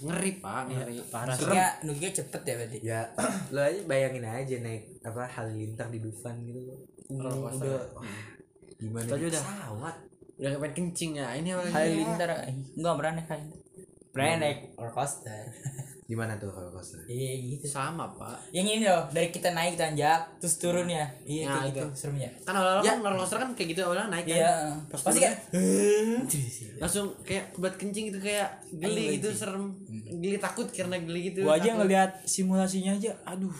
ngeri 0.00 0.40
pak, 0.40 0.72
ngeri. 0.72 0.94
Parah 1.10 1.34
sih. 1.36 1.44
Nugia, 1.44 1.66
Nugia 1.84 2.10
cepet 2.14 2.40
ya 2.40 2.54
berarti. 2.56 2.78
ya 2.80 3.00
lu 3.52 3.60
aja 3.60 3.80
bayangin 3.84 4.24
aja 4.24 4.56
naik 4.62 4.82
apa 5.02 5.26
halilintar 5.28 5.90
di 5.90 6.00
Dufan 6.00 6.38
gitu 6.40 6.80
udah 7.10 7.34
gimana 8.84 9.06
Tadi 9.06 9.18
di 9.18 9.28
udah. 9.28 9.42
pesawat 9.42 9.96
Udah 10.34 10.50
kepengen 10.50 10.74
kencing 10.74 11.12
ya. 11.14 11.26
Ini 11.32 11.48
apa 11.50 11.62
lagi? 11.62 11.74
Halilintar 11.74 12.30
enggak 12.74 12.94
pernah 12.94 13.12
naik 13.14 13.28
Halilintar. 13.28 13.60
Pernah 14.10 14.36
naik 14.36 14.58
roller 14.74 14.92
coaster. 14.92 15.44
di 16.04 16.12
mana 16.12 16.36
tuh 16.36 16.52
kalau 16.52 16.68
coaster 16.68 17.00
Iya 17.06 17.32
gitu. 17.40 17.64
Sama 17.66 18.04
pak. 18.12 18.36
Yang 18.50 18.66
ini 18.68 18.84
loh, 18.84 19.08
dari 19.08 19.30
kita 19.30 19.50
naik 19.50 19.74
tanjak 19.74 20.36
terus 20.36 20.58
turun 20.58 20.84
ya. 20.84 21.08
Iya 21.22 21.48
Nah, 21.48 21.54
kayak 21.56 21.70
itu. 21.70 21.80
gitu 21.80 21.88
seremnya. 21.96 22.28
Kan 22.42 22.52
awal-awal 22.52 22.82
kan 22.82 22.96
roller 23.00 23.18
coaster 23.18 23.38
kan 23.38 23.50
kayak 23.54 23.68
gitu 23.72 23.80
awalnya 23.82 24.06
naik 24.10 24.26
kan. 24.26 24.36
Iya. 24.36 24.52
Pas 24.84 25.00
Pasti 25.00 25.20
kayak 25.22 25.36
langsung 26.76 27.06
kayak 27.22 27.44
buat 27.54 27.74
kencing 27.74 28.04
gitu 28.10 28.18
kayak 28.20 28.48
geli 28.74 29.16
gitu 29.16 29.30
serem 29.30 29.72
geli 30.12 30.36
takut 30.36 30.68
karena 30.68 30.98
geli 30.98 31.30
gitu 31.30 31.40
Gua 31.42 31.56
aja 31.56 31.64
takut. 31.64 31.78
ngelihat 31.80 32.10
simulasinya 32.24 32.92
aja, 32.92 33.14
aduh. 33.24 33.54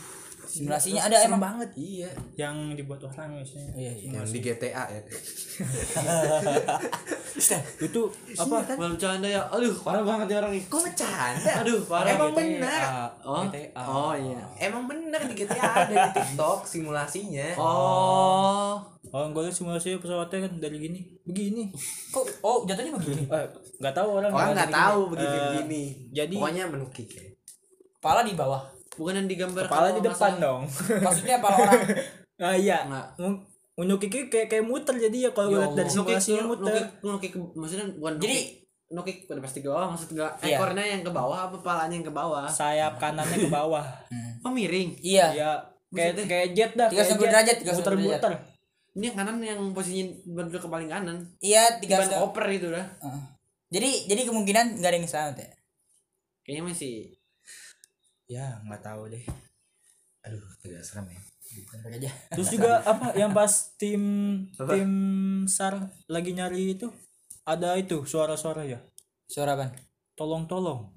Simulasinya 0.54 1.02
ada 1.02 1.16
emang. 1.20 1.42
banget. 1.42 1.70
iya 1.75 2.11
Yang 2.37 2.56
dibuat 2.76 3.00
orang 3.02 3.37
biasanya. 3.37 3.70
Iya, 3.75 3.92
iya. 3.92 4.11
yang 4.12 4.25
di 4.25 4.38
GTA 4.38 4.84
ya 4.87 5.00
Itu 7.80 8.00
apa? 8.37 8.56
Malah 8.70 8.90
bercanda 8.90 9.26
ya 9.26 9.42
aduh 9.49 9.75
parah 9.76 10.02
banget 10.02 10.26
ya 10.28 10.37
orang 10.38 10.52
ini 10.54 10.64
kok 10.64 10.80
bercanda 10.80 11.52
aduh 11.61 11.80
parah 11.82 12.08
emang 12.08 12.30
gitu. 12.30 12.38
benar 12.38 12.80
oh 13.20 13.42
oh 13.76 14.14
iya 14.14 14.40
emang 14.61 14.87
benar 14.87 15.20
di 15.20 15.34
GTA 15.34 15.58
ada 15.82 15.94
di 16.00 16.11
TikTok 16.14 16.62
simulasinya 16.64 17.58
oh 17.58 18.78
Kalau 19.04 19.30
gue 19.30 19.42
lihat 19.42 19.54
simulasi 19.54 19.94
pesawatnya 19.96 20.42
kan 20.42 20.58
dari 20.58 20.75
gini, 20.76 20.99
begini. 21.23 21.70
Kok 22.11 22.42
oh 22.42 22.66
jatuhnya 22.66 22.90
begini. 22.92 23.23
Eh, 23.25 23.46
nggak 23.78 23.94
tahu 23.94 24.18
orang. 24.18 24.26
orang 24.28 24.50
nggak 24.52 24.75
tahu 24.75 25.00
Eh, 25.04 25.11
begini 25.12 25.38
begini 25.38 25.82
jadi- 26.11 26.34
pokoknya 26.34 26.64
menukik 26.66 27.08
ya 27.08 27.23
Kepala 27.94 28.20
di 28.20 28.34
bawah. 28.34 28.73
Bukan 28.94 29.12
yang 29.16 29.28
digambar 29.28 29.64
Kepala 29.64 29.88
di 29.90 30.00
depan 30.00 30.14
masalah- 30.30 30.40
dong. 30.40 30.62
Maksudnya 31.00 31.36
kepala 31.36 31.56
orang. 31.58 31.82
Ah 32.36 32.50
iya. 32.52 32.82
Nggak. 32.82 33.06
Ng- 33.20 33.40
Nunjukin 33.76 34.10
kayak 34.26 34.46
kayak 34.48 34.64
muter 34.64 34.94
jadi 34.96 35.16
ya 35.20 35.30
kalau 35.30 35.48
gue 35.48 35.54
Ya 35.56 35.60
lihat 35.60 35.74
dari 35.76 35.86
simulasinya 35.88 36.42
muter. 36.44 36.74
ke- 37.02 37.54
maksudnya 37.54 37.86
bukan 37.92 38.14
Jadi 38.16 38.38
nukik 38.86 39.16
pada 39.24 39.40
pasti 39.40 39.58
ke 39.58 39.66
bawah 39.66 39.90
maksud 39.90 40.08
gak 40.12 40.30
Iya. 40.40 40.54
ekornya 40.54 40.84
yang 40.88 41.02
ke 41.02 41.10
bawah 41.10 41.38
apa 41.44 41.56
kepalanya 41.56 41.90
yang 41.92 42.04
ke 42.04 42.12
bawah 42.12 42.46
Sayap 42.46 42.94
kanannya 42.96 43.34
ke 43.36 43.50
bawah. 43.50 43.82
oh 44.44 44.50
miring 44.50 44.94
iya. 45.00 45.26
ya 45.30 45.50
kayak 45.90 46.22
kayak 46.22 46.46
jet 46.52 46.70
dah. 46.72 46.86
kayak 46.86 47.02
360 47.04 47.18
jet. 47.18 47.26
derajat, 47.28 47.56
360 47.60 47.74
Muter-muter. 47.74 48.32
ini 48.92 49.04
yang 49.04 49.16
kanan 49.16 49.36
yang 49.40 49.60
posisinya 49.70 50.06
bentuk 50.36 50.60
ke 50.60 50.68
paling 50.68 50.86
kanan 50.86 51.16
Iya, 51.38 51.62
tiga 51.78 51.98
Ban 52.00 52.18
oper 52.20 52.44
itu 52.48 52.66
dah 52.68 52.86
Heeh. 53.00 53.20
Jadi 53.72 53.90
jadi 54.06 54.22
kemungkinan 54.24 54.66
nggak 54.76 54.86
ada 54.86 54.96
yang 54.96 55.06
selamat 55.08 55.36
ya. 55.36 55.50
kayaknya 56.42 56.62
masih 56.64 56.94
Ya 58.30 58.58
nggak 58.64 58.82
tahu 58.82 59.12
deh. 59.12 59.24
aduh 60.24 60.40
agak 60.64 60.80
serem 60.80 61.04
ya 61.12 61.20
aja. 61.92 62.10
Terus 62.32 62.48
juga 62.56 62.80
apa 62.82 63.12
yang 63.12 63.30
pas 63.36 63.76
tim 63.76 64.02
tim 64.56 64.90
sar 65.46 65.92
lagi 66.08 66.32
nyari 66.32 66.74
itu 66.74 66.88
ada 67.44 67.76
itu 67.76 68.02
suara-suara 68.08 68.64
ya. 68.64 68.80
Suara 69.28 69.52
apa? 69.54 69.68
Tolong-tolong. 70.16 70.96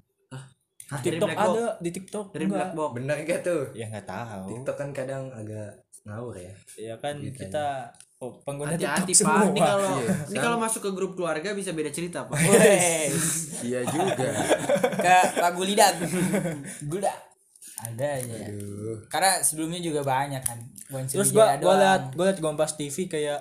dari 0.88 1.20
TikTok 1.20 1.28
black 1.28 1.36
box. 1.36 1.52
ada 1.52 1.64
di 1.84 1.90
TikTok 1.92 2.26
dari 2.32 2.44
enggak. 2.48 2.56
black 2.56 2.72
box 2.72 2.90
benar 2.96 3.16
gak 3.28 3.40
tuh 3.44 3.62
Ya 3.76 3.84
nggak 3.92 4.08
tahu. 4.08 4.44
TikTok 4.56 4.76
kan 4.80 4.90
kadang 4.96 5.24
agak 5.36 5.84
ngawur 6.08 6.32
ya 6.40 6.54
Ya 6.80 6.94
kan 6.96 7.20
Gitu 7.20 7.44
kita 7.44 7.92
oh, 8.18 8.32
pengguna 8.42 8.74
hati-hati 8.74 9.10
TikTok 9.10 9.24
pak 9.24 9.44
ini 9.48 9.60
kalau 9.60 9.92
Iya. 9.96 10.14
ini 10.26 10.38
kalau 10.38 10.56
masuk 10.56 10.80
ke 10.82 10.90
grup 10.90 11.12
keluarga 11.14 11.48
bisa 11.52 11.70
beda 11.70 11.88
cerita 11.88 12.26
pak 12.26 12.34
Wes. 12.34 13.62
iya 13.62 13.80
juga 13.82 14.28
Ke 14.98 15.16
lagu 15.38 15.62
lidah. 15.62 15.94
Gula. 16.82 17.14
Ada 17.78 18.18
aja. 18.18 18.34
ya. 18.34 18.46
aduh 18.50 18.98
Karena 19.06 19.38
sebelumnya 19.38 19.78
juga 19.78 20.02
banyak 20.02 20.42
kan. 20.42 20.58
Bukan 20.88 21.04
Terus 21.06 21.30
gua 21.30 21.54
gua 21.56 21.74
liat 21.76 22.02
gua 22.12 22.24
liat 22.26 22.38
Kompas 22.38 22.74
TV 22.74 23.06
kayak 23.06 23.38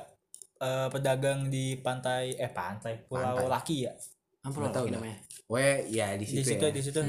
eh, 0.57 0.87
pedagang 0.87 1.49
di 1.49 1.77
pantai 1.77 2.33
eh 2.33 2.49
pantai 2.49 3.01
Pulau 3.03 3.33
Pantai. 3.35 3.49
Laki 3.49 3.77
ya. 3.83 3.93
apa 4.39 4.69
tahu 4.69 4.87
namanya 4.87 5.17
Weh, 5.47 5.89
ya 5.89 6.11
di 6.13 6.21
Di 6.21 6.39
situ, 6.39 6.53
situ 6.53 6.63
ya. 6.63 6.71
di 6.71 6.81
situ. 6.81 6.99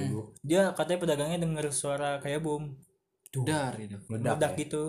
Dia 0.41 0.63
katanya 0.73 1.03
pedagangnya 1.03 1.39
denger 1.39 1.69
suara 1.69 2.17
kayak 2.19 2.41
bom. 2.41 2.65
dar 3.45 3.77
gitu 3.77 3.99
Meledak, 4.09 4.41
Meledak 4.41 4.53
ya? 4.55 4.59
gitu. 4.63 4.83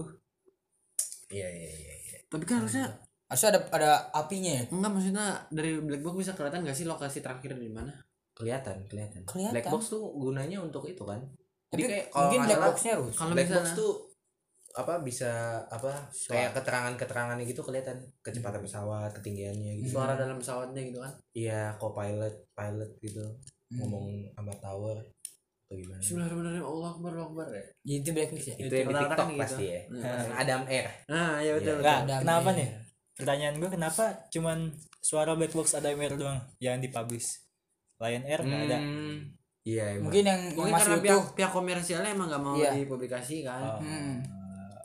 Iya, 1.29 1.45
iya, 1.45 1.69
iya, 1.69 1.93
iya. 1.93 1.98
Tapi 2.29 2.45
kan 2.45 2.61
harusnya 2.61 2.85
Harusnya 3.25 3.49
ada 3.53 3.61
ada 3.69 3.91
apinya 4.11 4.49
ya. 4.51 4.63
enggak 4.69 4.89
maksudnya 4.89 5.25
dari 5.49 5.77
black 5.77 6.01
box 6.01 6.15
bisa 6.17 6.31
kelihatan 6.33 6.65
gak 6.65 6.73
sih 6.73 6.85
lokasi 6.85 7.21
terakhir 7.21 7.53
di 7.53 7.69
mana 7.69 7.93
Kelihatan, 8.33 8.87
kelihatan. 8.87 9.21
Kelihatan. 9.27 9.53
Black 9.53 9.67
box 9.67 9.91
tuh 9.91 10.01
gunanya 10.15 10.57
untuk 10.57 10.87
itu 10.87 11.03
kan. 11.03 11.19
Tapi 11.69 11.77
Jadi 11.77 11.91
kayak 11.91 12.05
kalau 12.07 12.23
mungkin 12.25 12.41
black 12.47 12.61
boxnya 12.65 12.93
rusak. 12.95 13.17
kalau 13.19 13.33
black 13.35 13.51
box 13.51 13.67
tuh 13.75 13.91
apa 14.69 14.93
bisa 15.01 15.31
apa 15.67 15.91
kayak 16.09 16.55
keterangan-keterangannya 16.55 17.43
gitu 17.43 17.61
kelihatan 17.61 17.97
kecepatan 18.21 18.61
pesawat, 18.61 19.11
ketinggiannya 19.11 19.81
gitu. 19.81 19.93
suara 19.93 20.13
dalam 20.15 20.37
pesawatnya 20.37 20.81
gitu 20.81 20.97
kan 20.97 21.13
Iya, 21.33 21.73
co-pilot, 21.75 22.33
pilot 22.53 22.91
gitu. 22.99 23.21
Hmm. 23.69 23.77
Ngomong 23.77 24.05
sama 24.31 24.53
tower 24.57 24.97
atau 25.69 25.77
gimana. 25.77 26.01
Bismillahirrahmanirrahim 26.01 26.65
Allah 26.65 26.89
Akbar 26.89 27.11
Allah 27.13 27.27
Akbar 27.27 27.47
ya 27.53 27.63
Itu 27.85 28.09
black 28.09 28.29
box 28.31 28.41
ya. 28.43 28.55
Itu 28.57 28.73
yang 28.73 28.87
di 28.87 28.95
TikTok 28.97 29.27
gitu. 29.27 29.37
pasti 29.39 29.65
ya. 29.67 29.81
Hmm. 29.85 30.29
Adam 30.33 30.61
Air. 30.65 30.85
nah 31.05 31.37
ya 31.37 31.51
betul, 31.53 31.53
Iya. 31.53 31.53
betul. 31.53 31.77
Enggak, 31.77 31.97
Ada 31.99 32.15
kenapa 32.19 32.49
nih. 32.51 32.69
Pertanyaan 33.13 33.55
gue 33.55 33.69
kenapa 33.69 34.03
cuman 34.29 34.57
suara 34.99 35.31
Black 35.33 35.53
Box 35.53 35.67
ada 35.71 35.87
Air 35.87 36.13
doang 36.15 36.39
yang 36.57 36.79
dipublish. 36.79 37.45
Lion 37.97 38.23
Air 38.23 38.41
nggak 38.41 38.61
ada. 38.65 38.77
Hmm, 38.79 39.17
Iya, 39.61 39.83
emang. 39.93 40.03
Mungkin 40.07 40.23
yang, 40.23 40.41
mungkin 40.55 40.73
karena 40.73 40.97
pihak 40.97 41.13
utuh. 41.13 41.25
pihak 41.35 41.51
komersialnya 41.51 42.09
emang 42.09 42.27
gak 42.27 42.41
mau 42.41 42.55
Iya. 42.55 42.71
dipublikasi 42.73 43.43
kan 43.43 43.61
Oh. 43.61 43.77
Hmm. 43.77 44.23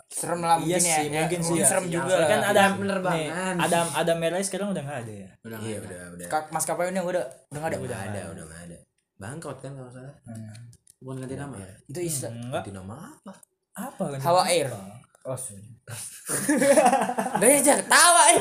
Serem 0.06 0.38
lah 0.38 0.58
Iya 0.58 0.76
mungkin 0.76 0.78
sih, 0.78 0.90
ya. 0.90 0.98
Ya, 1.00 1.20
mungkin 1.22 1.40
sih 1.40 1.54
ya. 1.54 1.64
serem 1.64 1.84
Iya, 1.84 1.94
juga. 1.94 2.10
Soalnya 2.12 2.28
kan 2.28 2.36
lah. 2.36 2.50
ada 2.50 2.60
Pihak 2.60 2.76
penerbangan. 2.76 3.16
nih, 3.16 3.64
Adam 3.64 3.86
Adam 3.94 4.16
Air 4.20 4.34
sekarang 4.42 4.68
udah 4.68 4.82
nggak 4.84 5.00
ada 5.00 5.12
ya. 5.16 5.28
udah 5.40 5.58
Iya, 5.58 5.76
nggak 5.80 5.88
ada. 5.88 5.96
udah, 6.12 6.28
udah. 6.28 6.52
Maskapai 6.52 6.84
ini 6.84 7.00
udah 7.00 7.06
udah 7.06 7.22
nggak 7.54 7.64
ada. 7.64 7.78
Udah 7.80 7.98
ada, 8.04 8.20
udah 8.34 8.58
ada. 8.60 8.76
Bangkrut 9.16 9.58
kan 9.58 9.72
kalau 9.72 9.88
salah. 9.88 10.14
bukan 10.98 11.20
ganti 11.20 11.36
nama 11.36 11.54
Iya. 11.54 11.74
Itu 11.86 12.00
istilah 12.00 12.32
Enggak. 12.32 12.52
Ganti 12.58 12.70
nama 12.72 12.94
apa? 13.04 13.32
Apa 13.74 14.04
kan? 14.08 14.18
Hawa 14.20 14.42
Air. 14.46 14.68
Oh, 15.24 15.32
Gak 17.34 17.48
aja 17.50 17.76
ketawa 17.76 18.22
eh. 18.30 18.40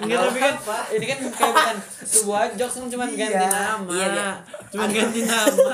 Enggak 0.00 0.18
tapi 0.24 0.38
kan 0.40 0.54
ini 0.90 1.04
kan 1.04 1.18
kayak 1.28 1.52
bukan 1.52 1.76
sebuah 2.00 2.42
jokes 2.54 2.74
kan 2.76 2.86
cuma 2.88 3.04
ganti 3.08 3.22
nama. 3.44 3.92
Iya, 3.92 4.06
iya. 4.08 4.30
Cuma 4.68 4.84
ganti 4.88 5.20
nama. 5.22 5.72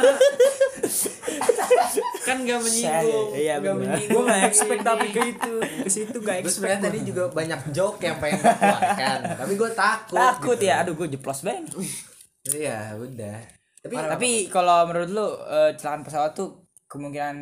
kan 2.20 2.36
gak 2.40 2.60
menyinggung. 2.60 3.28
Iya 3.34 3.54
Nggak 3.56 3.74
benar. 3.74 3.88
menyinggung 3.90 4.14
Gue 4.14 4.22
nggak 4.26 4.40
ini. 4.40 4.48
expect 4.48 4.82
tapi 4.82 5.06
ke 5.10 5.20
itu 5.28 5.52
ke 5.60 5.88
situ 5.88 6.16
nggak 6.18 6.36
Gue 6.36 6.42
expect. 6.42 6.54
sebenarnya 6.56 6.80
tadi 6.82 6.98
juga 7.02 7.22
banyak 7.28 7.60
joke 7.70 8.00
yang 8.00 8.16
pengen 8.16 8.38
gue 8.38 8.54
keluarkan, 8.54 9.18
tapi 9.34 9.52
gue 9.54 9.70
takut. 9.74 10.16
Takut 10.16 10.56
gitu. 10.56 10.66
ya. 10.66 10.74
Aduh 10.80 10.94
gue 10.94 11.08
jeplos 11.10 11.40
banget. 11.40 11.64
Iya, 12.46 12.78
udah. 12.96 13.38
Tapi 13.80 13.94
Tapi 13.96 14.30
kalau 14.46 14.84
menurut 14.84 15.08
lu 15.08 15.26
eh, 15.42 15.72
kecelakaan 15.72 16.02
pesawat 16.02 16.32
tuh 16.32 16.48
kemungkinan 16.84 17.36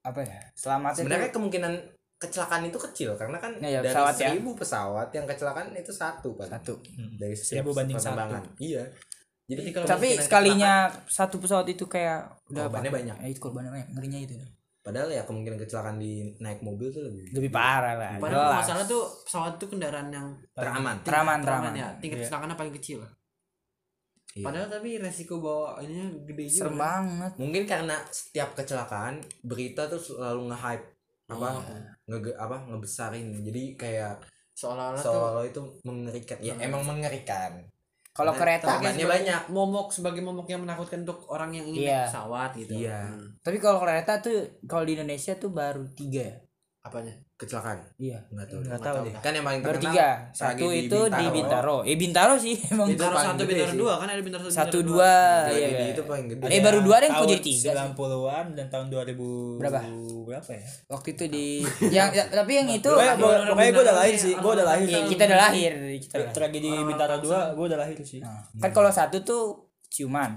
apa 0.00 0.20
ya? 0.20 0.40
Selamatnya 0.52 0.96
sebenarnya 0.98 1.28
tuh 1.28 1.36
kemungkinan 1.36 1.72
kecelakaan 2.16 2.62
itu 2.64 2.78
kecil 2.78 3.10
karena 3.14 3.36
kan 3.36 3.52
Iya, 3.56 3.80
dari 3.80 3.90
pesawat 3.90 4.14
ya. 4.14 4.28
seribu 4.30 4.50
pesawat 4.52 5.08
yang 5.10 5.24
kecelakaan 5.24 5.72
itu 5.72 5.88
satu 5.90 6.32
paling. 6.34 6.50
satu. 6.50 6.74
dari 7.16 7.32
setiap 7.32 7.64
Seribu 7.64 7.70
banding 7.72 7.96
penerbangan. 7.96 8.42
Iya. 8.56 8.82
Jadi 9.46 9.60
kalau 9.70 9.86
Tapi 9.86 10.08
sekalinya 10.16 10.74
satu 11.04 11.36
pesawat 11.36 11.66
itu 11.66 11.84
kayak 11.84 12.22
udah 12.46 12.64
Korbannya 12.66 12.92
banyak. 12.92 13.16
Ya, 13.18 13.26
itu 13.26 13.40
korbannya 13.40 13.70
banyak. 13.70 13.88
Ngerinya 13.90 14.20
itu. 14.22 14.34
kecelakaan- 14.34 14.52
padahal 14.80 15.08
ya 15.08 15.22
kemungkinan 15.22 15.58
kecelakaan 15.58 15.96
di 15.96 16.12
naik 16.38 16.60
mobil 16.60 16.88
tuh 16.88 17.04
lebih 17.04 17.36
Lebih 17.36 17.50
parah 17.50 17.94
lah. 17.94 18.16
Padahal 18.16 18.56
masalah 18.56 18.84
tuh 18.86 19.04
pesawat 19.22 19.52
tuh 19.56 19.68
kendaraan 19.68 20.08
yang 20.08 20.32
teraman. 20.50 20.96
Teraman, 21.02 21.38
teraman 21.38 21.38
teraman. 21.42 21.72
ya. 21.74 21.88
Tingkat 22.00 22.16
Iya. 22.16 22.24
kecelakaannya 22.26 22.56
paling 22.56 22.74
kecil. 22.74 22.98
Iya. 24.38 24.46
Padahal 24.46 24.68
tapi 24.70 25.02
resiko 25.02 25.42
bawa 25.42 25.82
ininya 25.82 26.06
gede 26.22 26.44
juga. 26.46 26.58
Serem 26.62 26.78
banget. 26.78 27.32
Mungkin 27.34 27.62
karena 27.66 27.96
setiap 28.14 28.54
kecelakaan 28.54 29.18
berita 29.42 29.90
tuh 29.90 29.98
selalu 29.98 30.54
nge-hype 30.54 30.86
apa 31.30 31.48
nge 32.06 32.18
apa 32.38 32.56
ngebesarin. 32.70 33.26
Jadi 33.42 33.62
kayak 33.74 34.22
Seolah-olah 34.54 35.00
seolah 35.00 35.44
itu 35.48 35.60
mengerikan. 35.82 36.36
Ya 36.44 36.54
emang 36.60 36.84
mengerikan. 36.86 37.64
Kalau 38.10 38.34
kereta 38.34 38.76
sebagai 38.76 39.06
banyak. 39.06 39.42
momok 39.54 39.94
sebagai 39.94 40.20
momok 40.20 40.50
yang 40.50 40.66
menakutkan 40.66 41.06
untuk 41.06 41.24
orang 41.30 41.54
yang 41.54 41.64
ingin 41.64 41.88
Iya. 41.88 42.02
pesawat 42.10 42.50
gitu. 42.58 42.74
Iya. 42.76 43.06
Hmm. 43.06 43.38
Tapi 43.40 43.56
kalau 43.62 43.78
kereta 43.80 44.18
tuh 44.20 44.60
kalau 44.66 44.82
di 44.84 44.98
Indonesia 44.98 45.32
tuh 45.38 45.50
baru 45.54 45.86
tiga 45.94 46.22
ya. 46.26 46.36
Apanya? 46.84 47.14
Kecelakaan 47.40 47.80
Iya. 47.96 48.20
nggak 48.28 48.46
tahu 48.46 48.60
Nggak 48.60 48.80
tahu 48.80 48.96
deh. 49.02 49.14
kan 49.16 49.32
yang 49.32 49.42
paling 49.42 49.60
terkenal 49.62 49.80
tiga. 49.88 50.08
Satu 50.30 50.66
itu 50.68 50.98
di 51.08 51.24
Bintaro. 51.30 51.76
Eh 51.82 51.96
Bintaro 51.96 52.34
sih 52.36 52.52
emang. 52.70 52.84
Bintaro 52.86 53.16
satu, 53.16 53.42
Bintaro 53.42 53.72
dua 53.74 53.92
kan 53.96 54.06
ada 54.06 54.20
Bintaro 54.20 54.44
satu. 54.44 54.52
Satu 54.60 54.76
Bintaro 54.78 54.92
dua. 54.92 55.12
Iya. 55.48 55.88
itu 55.90 56.02
paling 56.04 56.26
gede 56.28 56.44
Eh 56.46 56.60
baru 56.60 56.78
dua 56.80 56.96
yang 56.98 57.08
kok 57.10 57.16
Tahun 57.16 57.30
jadi 57.30 57.40
tiga. 57.42 57.56
sih? 57.56 57.68
90-an 57.72 58.46
dan 58.52 58.66
tahun 58.68 58.86
2000 58.86 59.56
Berapa? 59.56 59.80
Berapa 60.22 60.50
ya? 60.52 60.62
Waktu 60.86 61.08
itu 61.10 61.24
di 61.26 61.46
yang 61.90 62.08
ya, 62.10 62.24
tapi 62.28 62.52
yang 62.54 62.68
itu 62.68 62.86
Pokoknya, 62.86 63.16
Dua- 63.16 63.32
dua- 63.34 63.48
pokoknya 63.50 63.70
gue 63.70 63.80
udah 63.80 63.88
dua- 63.88 64.00
lahir 64.04 64.14
sih, 64.14 64.32
gue 64.34 64.52
udah 64.52 64.66
lahir. 64.68 64.84
Iya, 64.84 64.94
sih. 64.94 65.08
kita 65.08 65.22
udah 65.24 65.40
lahir, 65.40 65.72
kita 65.98 66.12
udah 66.12 66.20
lahir. 66.20 66.34
Tragedi 66.36 66.70
Bintaro 66.84 67.16
2 67.18 67.40
gue 67.50 67.64
udah 67.66 67.78
lahir 67.80 67.98
sih. 68.02 68.20
Kan 68.54 68.70
kalau 68.70 68.90
satu 68.90 69.16
tuh 69.22 69.42
ciuman. 69.88 70.36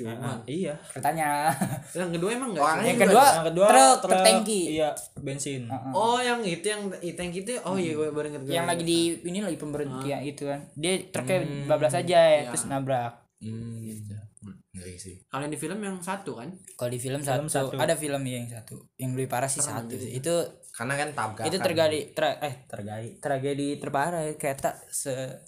Ah, 0.00 0.38
iya. 0.46 0.72
Katanya. 0.88 1.50
Yang 1.92 2.10
kedua 2.16 2.30
emang 2.30 2.50
enggak 2.50 2.64
Orangnya? 2.64 2.88
Yang 2.88 3.00
kedua, 3.04 3.24
Yang 3.26 3.46
kedua 3.50 3.66
truk, 3.66 3.76
truk, 3.76 3.98
truk 4.06 4.22
tangki. 4.22 4.62
Iya, 4.70 4.90
bensin. 5.18 5.62
Oh, 5.90 6.16
yang 6.16 6.40
itu 6.40 6.62
yang 6.64 6.82
i- 6.96 7.12
tank 7.12 7.34
itu. 7.34 7.52
Oh 7.60 7.74
iya, 7.74 7.92
gue 7.92 8.08
baru 8.08 8.26
inget. 8.28 8.42
yang 8.48 8.64
lagi 8.64 8.82
di 8.82 8.98
ini 9.20 9.38
lagi 9.40 9.56
pemberhentian 9.56 10.22
itu 10.22 10.46
kan. 10.46 10.60
Dia 10.72 11.04
truknya 11.06 11.38
bablas 11.66 11.92
aja 11.92 12.18
ya, 12.18 12.40
terus 12.48 12.64
nabrak. 12.64 13.12
hmm. 13.40 14.30
ngeri 14.70 14.94
sih 14.94 15.16
Kalau 15.26 15.42
yang 15.42 15.50
di 15.50 15.58
film 15.58 15.80
yang 15.80 15.98
satu 15.98 16.38
kan? 16.38 16.48
Kalau 16.72 16.88
di 16.88 16.96
film, 16.96 17.18
Film 17.18 17.50
satu, 17.50 17.74
satu. 17.74 17.76
ada 17.76 17.92
film 17.94 18.22
yang 18.22 18.46
satu. 18.46 18.86
Yang 18.94 19.10
lebih 19.12 19.28
parah 19.28 19.48
sih 19.48 19.60
satu 19.60 19.90
sih. 19.92 20.14
Itu 20.14 20.32
karena 20.70 20.94
kan 20.94 21.08
tabrakan 21.10 21.44
itu 21.44 21.58
terjadi 21.58 22.00
tra, 22.14 22.38
eh 22.38 22.64
terjadi 22.64 23.08
tragedi 23.18 23.68
terparah 23.76 24.22
ya 24.22 24.32
kereta 24.34 24.78
se 24.88 25.42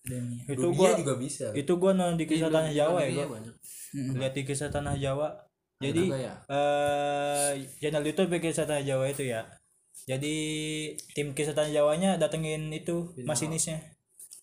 dunia. 0.00 0.42
Itu 0.48 0.64
Dunia 0.64 0.74
gua 0.74 0.88
juga 0.96 1.14
bisa 1.14 1.46
itu 1.52 1.72
gua 1.76 1.92
nonton 1.92 2.16
di 2.16 2.24
kisah 2.24 2.48
tanah 2.48 2.72
Jawa 2.72 2.98
ya, 2.98 3.06
Iya, 3.06 3.14
gua. 3.20 3.36
banyak. 3.36 3.54
Lihat 3.92 4.32
di 4.32 4.42
kisah 4.42 4.68
tanah 4.68 4.96
Jawa. 4.96 5.28
Jadi 5.78 6.08
ya? 6.08 6.32
eh 6.46 7.50
channel 7.76 8.02
YouTube 8.02 8.32
kisah 8.34 8.64
tanah 8.64 8.82
Jawa 8.82 9.04
itu 9.06 9.24
ya. 9.24 9.42
Jadi 10.02 10.34
tim 11.12 11.30
kisah 11.30 11.52
tanah 11.52 11.70
Jawanya 11.70 12.16
datengin 12.16 12.68
itu 12.68 13.12
masinisnya. 13.22 13.78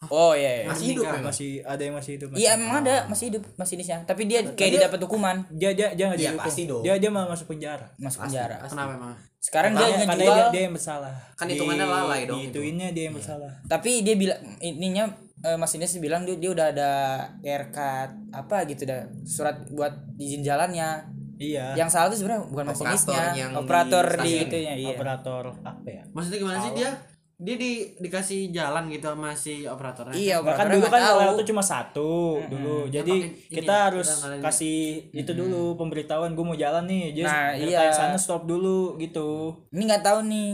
Oh 0.08 0.32
iya. 0.32 0.64
iya. 0.64 0.66
masih 0.66 0.96
hidup 0.96 1.04
memang 1.12 1.28
Masih 1.28 1.50
ada 1.62 1.82
yang 1.82 1.92
masih 1.94 2.12
hidup. 2.16 2.28
Iya 2.32 2.50
emang 2.56 2.72
ada 2.80 3.04
masih 3.06 3.26
hidup 3.30 3.44
masinisnya. 3.56 4.08
Tapi 4.08 4.24
dia 4.26 4.40
kayak 4.48 4.80
didapat 4.80 5.00
hukuman 5.04 5.44
Dia 5.52 5.76
dia 5.76 5.92
dia 5.92 6.08
nggak 6.08 6.20
Iya, 6.20 6.30
dihukum. 6.32 6.46
pasti 6.48 6.62
dong. 6.64 6.84
Dia 6.88 6.94
dia 6.96 7.10
malah 7.12 7.28
masuk 7.28 7.48
penjara. 7.52 7.88
masuk 8.00 8.20
penjara. 8.24 8.64
Kenapa 8.64 8.92
emang? 8.96 9.16
Sekarang 9.40 9.72
dia 9.72 9.84
Karena, 9.84 10.04
karena 10.06 10.24
dia, 10.24 10.44
dia 10.52 10.62
yang 10.64 10.76
bersalah. 10.76 11.14
Kan 11.36 11.48
hitungannya 11.48 11.84
lalai 11.86 12.22
dong 12.24 12.40
Di 12.40 12.48
itu. 12.48 12.52
ituinnya 12.56 12.88
dia 12.92 13.04
yang 13.08 13.16
bersalah. 13.16 13.52
tapi 13.68 14.00
dia 14.00 14.16
bilang 14.16 14.40
ininya 14.60 15.04
eh, 15.42 15.56
masinis 15.56 15.96
bilang 15.98 16.24
dia, 16.24 16.36
dia 16.36 16.50
udah 16.50 16.68
ada 16.70 16.92
haircut 17.40 18.10
apa 18.30 18.56
gitu 18.66 18.84
dah 18.84 19.04
surat 19.24 19.56
buat 19.70 19.92
izin 20.16 20.42
jalannya 20.42 21.06
Iya. 21.36 21.72
yang 21.72 21.88
salah 21.88 22.12
tuh 22.12 22.20
sebenarnya 22.20 22.44
bukan 22.46 22.66
Operator 22.68 22.84
masinisnya 22.84 23.24
yang 23.34 23.52
operator 23.56 24.06
di 24.20 24.28
di 24.28 24.34
itunya 24.44 24.74
iya 24.76 24.90
Operator 24.92 25.44
apa 25.64 25.88
ya? 25.88 26.04
Maksudnya 26.12 26.38
gimana 26.38 26.60
sih 26.60 26.72
dia? 26.76 26.92
Dia 27.40 27.56
di 27.56 27.72
dikasih 27.96 28.52
jalan 28.52 28.92
gitu 28.92 29.08
sama 29.08 29.32
si 29.32 29.64
operatornya. 29.64 30.12
iya 30.12 30.36
Nah, 30.36 30.52
kan 30.52 30.68
operatornya 30.68 30.76
dulu 30.76 30.84
nggak 30.84 30.92
kan 30.92 31.00
tahu 31.00 31.16
operator 31.16 31.46
cuma 31.48 31.64
satu 31.64 32.12
dulu. 32.52 32.78
Jadi 32.92 33.14
pakai 33.16 33.32
ini 33.32 33.56
kita 33.56 33.72
ya, 33.72 33.84
harus 33.88 34.08
kita 34.12 34.44
kasih 34.44 34.78
itu 35.16 35.32
dulu 35.32 35.64
pemberitahuan 35.80 36.36
gue 36.36 36.44
mau 36.44 36.60
jalan 36.60 36.84
nih. 36.84 37.06
Jadi 37.16 37.30
Nah, 37.32 37.48
iya. 37.56 37.80
yang 37.88 37.96
sana 37.96 38.20
stop 38.20 38.44
dulu 38.44 39.00
gitu. 39.00 39.56
ini 39.72 39.88
nggak 39.88 40.04
tahu 40.04 40.20
nih 40.28 40.52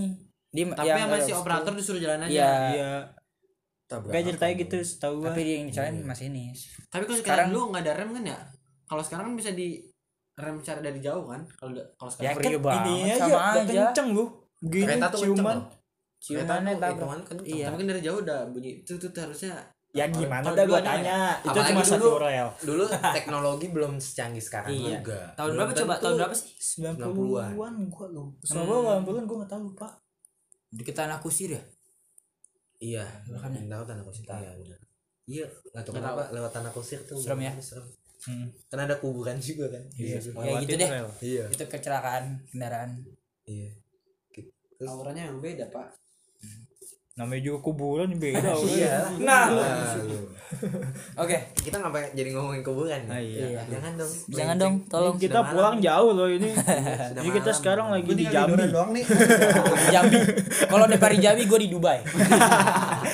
dia 0.53 0.65
Tapi 0.69 0.85
yang 0.85 1.09
sama 1.09 1.17
si 1.17 1.33
operator 1.33 1.73
disuruh 1.73 1.97
jalan 1.97 2.21
aja. 2.21 2.29
iya 2.29 2.51
Iya. 2.69 2.93
Tabrakan. 3.85 4.11
Kayak 4.11 4.25
ceritanya 4.27 4.53
gitu 4.59 4.75
setahu 4.81 5.15
gua. 5.17 5.25
tapi 5.29 5.41
dia 5.41 5.55
yang 5.55 5.67
dicalain 5.69 5.97
masinis 6.01 6.59
Tapi 6.87 7.03
kalau 7.05 7.19
sekarang 7.19 7.47
dulu 7.49 7.63
nggak 7.69 7.83
ada 7.83 7.93
rem 7.95 8.09
kan 8.11 8.23
ya? 8.25 8.39
Kalau 8.83 9.03
sekarang 9.05 9.23
kan 9.29 9.35
bisa 9.37 9.51
di 9.51 9.67
rem 10.35 10.55
secara 10.59 10.79
dari 10.81 10.99
jauh 10.99 11.25
kan? 11.25 11.41
Kalau 11.51 11.71
kalau 11.95 12.11
ya 12.17 12.33
sekarang 12.33 12.59
kan 12.59 12.75
Ini 12.75 12.93
ini 12.95 12.95
aja 13.07 13.21
sama 13.21 13.29
udah 13.29 13.53
aja 13.61 13.83
kenceng 13.85 14.09
lu. 14.11 14.25
Gini 14.59 14.85
kereta 14.87 15.07
tuh 15.07 15.19
ciuman. 15.21 15.57
ciumannya 16.17 16.73
tabrak 16.75 17.21
iya 17.45 17.69
tapi 17.69 17.77
kan 17.77 17.87
dari 17.87 18.01
jauh 18.01 18.17
udah 18.19 18.39
bunyi 18.49 18.81
itu 18.81 18.97
tuh 18.97 19.13
harusnya 19.13 19.53
Ya 19.93 20.09
gimana 20.09 20.43
Tahun 20.43 20.57
dah 20.57 20.65
gua 20.65 20.81
duluan 20.81 20.83
tanya. 20.83 21.17
Itu 21.39 21.59
cuma 21.63 21.79
satu 21.79 22.07
rel. 22.17 22.49
dulu 22.59 22.83
teknologi 23.15 23.67
belum 23.69 23.95
secanggih 23.95 24.41
sekarang 24.41 24.73
Iya. 24.73 24.99
juga 24.99 25.19
tahun 25.37 25.51
berapa 25.55 25.71
coba 25.77 25.93
tahun 26.01 26.15
berapa 26.19 26.33
sih 26.33 26.49
90-an 26.81 27.15
gua 27.87 28.05
lu. 28.09 28.23
90-an 28.41 29.01
gua 29.23 29.35
enggak 29.37 29.51
tahu 29.53 29.61
lupa. 29.63 29.87
di 30.67 30.83
kita 30.83 31.07
anak 31.07 31.21
kusir 31.21 31.53
ya 31.53 31.61
iya. 32.79 33.05
Yang 33.27 33.67
tahu 33.71 33.83
tanah 33.87 34.03
kusir. 34.03 34.25
Iya 34.27 34.51
benar 34.59 34.79
iya 35.25 35.45
nggak 35.73 35.83
tahu 35.89 35.93
kenapa 35.97 36.29
lewat 36.29 36.51
tanah 36.53 36.71
kusir 36.71 37.01
tuh 37.01 37.17
Serem 37.17 37.41
ya? 37.41 37.53
serem. 37.57 37.85
Hmm. 38.25 38.49
kan 38.73 38.79
ada 38.89 38.97
kuburan 38.97 39.37
juga 39.37 39.69
kan. 39.69 39.83
Ya 39.93 40.01
iya 40.01 40.17
gitu 40.17 40.33
Lewatin 40.33 40.77
deh. 40.81 40.89
iya. 41.21 41.45
Itu 41.49 41.65
kecelakaan 41.69 42.41
kendaraan. 42.49 42.89
Iya. 43.45 43.69
Auranya 44.85 45.29
yang 45.29 45.37
beda 45.41 45.69
pak 45.69 45.93
Namanya 47.15 47.41
juga 47.41 47.59
kuburan 47.63 48.11
beda. 48.19 48.51
iya 48.67 49.07
nah 49.23 49.47
Lalu. 49.47 50.19
oke 51.15 51.37
kita 51.55 51.79
ngapain 51.79 52.11
jadi 52.11 52.35
ngomongin 52.35 52.59
kuburan 52.59 53.07
Ah, 53.07 53.15
nih? 53.17 53.55
iya. 53.55 53.63
jangan 53.65 53.95
dong 53.95 54.11
jangan 54.27 54.55
dong 54.59 54.75
tolong 54.85 55.15
kita 55.15 55.39
pulang 55.47 55.79
jauh 55.79 56.11
loh 56.11 56.27
ini. 56.27 56.51
Sudah 57.07 57.23
Ini 57.23 57.29
kita 57.31 57.49
malam. 57.49 57.55
sekarang 57.55 57.87
lagi 57.89 58.11
di 58.11 58.25
Jambi. 58.27 58.67
doang 58.67 58.91
nih 58.91 59.03
di 59.79 59.87
Jambi 59.89 60.17
kalau 60.67 60.85
di 60.85 60.97
Paris 60.99 61.19
Jambi 61.23 61.43
gue 61.47 61.59
di 61.61 61.69
Dubai 61.71 61.99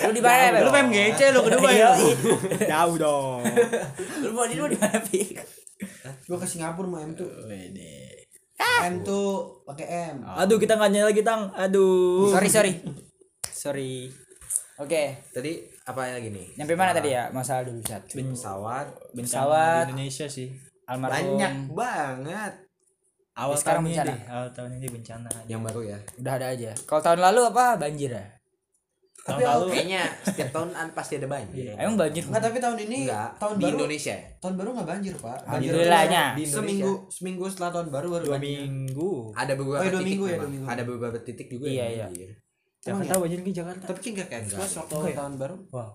lu 0.02 0.12
di 0.12 0.22
mana 0.24 0.58
lu 0.60 0.70
PMGC 0.72 1.20
lu 1.30 1.40
ke 1.40 1.50
Dubai 1.54 1.74
Iya, 1.78 1.90
lu 1.94 2.10
Jauh 2.58 2.96
dong. 2.98 3.40
lu 4.18 4.34
mau 4.34 4.46
di 4.46 4.58
lu 4.58 4.66
di 4.66 4.78
mana 4.78 4.98
pi 5.00 5.38
Gua 6.26 6.38
ke 6.38 6.48
Singapura 6.48 6.86
mau 6.86 6.98
M2. 6.98 7.22
M 8.82 8.94
tuh 9.02 9.62
pakai 9.64 9.86
M. 10.14 10.26
Aduh 10.26 10.58
kita 10.58 10.74
nggak 10.74 10.90
nyanyi 10.90 11.06
lagi 11.08 11.22
tang. 11.22 11.54
Aduh. 11.54 12.30
sorry 12.30 12.50
sorry 12.50 12.74
sorry 13.62 14.10
oke 14.76 15.04
tadi 15.30 15.52
apa 15.84 16.02
lagi 16.12 16.30
nih 16.30 16.48
nyampe 16.58 16.74
mana 16.74 16.92
tadi 16.92 17.14
ya 17.14 17.30
masalah 17.30 17.62
dulu 17.62 17.78
satu 17.80 18.10
pesawat 18.10 18.86
pesawat 19.14 19.86
di 19.86 19.94
Indonesia 19.94 20.26
sih. 20.26 20.50
almarhum 20.84 21.38
banyak 21.38 21.54
banget 21.70 22.54
Awal 23.32 23.56
sekarang 23.56 23.86
tahun 23.86 23.88
ini 23.88 23.96
bencana. 23.96 24.12
deh. 24.12 24.20
Awal 24.28 24.50
tahun 24.52 24.72
ini 24.76 24.88
bencana. 24.90 25.30
yang 25.48 25.62
baru 25.62 25.82
ya 25.86 25.98
udah 26.18 26.34
ada 26.36 26.48
aja 26.52 26.72
kalau 26.84 27.02
tahun 27.02 27.20
lalu 27.22 27.42
apa 27.48 27.66
banjir 27.78 28.12
ya 28.12 28.26
Tahun 29.22 29.38
lalu 29.40 29.66
kayaknya 29.70 30.02
setiap 30.26 30.50
tahun 30.50 30.70
an- 30.74 30.92
pasti 30.92 31.14
ada 31.16 31.30
banjir 31.30 31.64
emang 31.72 31.94
banjir 31.96 32.26
Enggak, 32.26 32.42
tapi 32.42 32.58
tahun 32.58 32.78
ini 32.82 32.98
enggak 33.06 33.30
tahun 33.38 33.54
di 33.54 33.62
baru 33.62 33.76
Indonesia 33.78 34.16
tahun 34.42 34.54
baru 34.58 34.70
enggak 34.74 34.90
banjir, 34.90 35.14
Pak. 35.16 35.38
Alhamdulillahnya. 35.46 36.24
di 36.26 36.42
Indonesia 36.42 36.58
Seminggu 36.58 36.92
seminggu 37.08 37.46
setelah 37.46 37.72
tahun 37.72 37.88
baru 37.88 38.08
baru 38.10 38.24
dua 38.26 38.34
banjir. 38.36 38.66
minggu. 38.66 39.12
ada 39.32 39.54
beberapa 39.54 39.78
Oh, 39.78 39.86
dua 39.86 39.94
titik 39.96 40.10
minggu 40.10 40.26
ya, 40.26 40.32
memang. 40.32 40.42
dua 40.42 40.50
minggu. 40.52 40.68
ada 40.68 40.84
beberapa 40.84 41.18
titik 41.22 41.48
juga 41.48 41.66
Iya, 41.66 41.78
yang 41.78 41.86
iya. 41.88 42.06
banjir. 42.10 42.30
Jakarta 42.82 43.14
banjir 43.16 43.40
ke 43.40 43.52
Jakarta. 43.52 43.84
tapi 43.86 44.00
kan 44.02 44.12
gak 44.16 44.28
kayak 44.28 44.42
expose 44.44 44.74
waktu 44.76 44.94
Enggak 44.96 45.08
ya? 45.08 45.18
tahun 45.18 45.34
baru 45.38 45.56
Wow. 45.70 45.90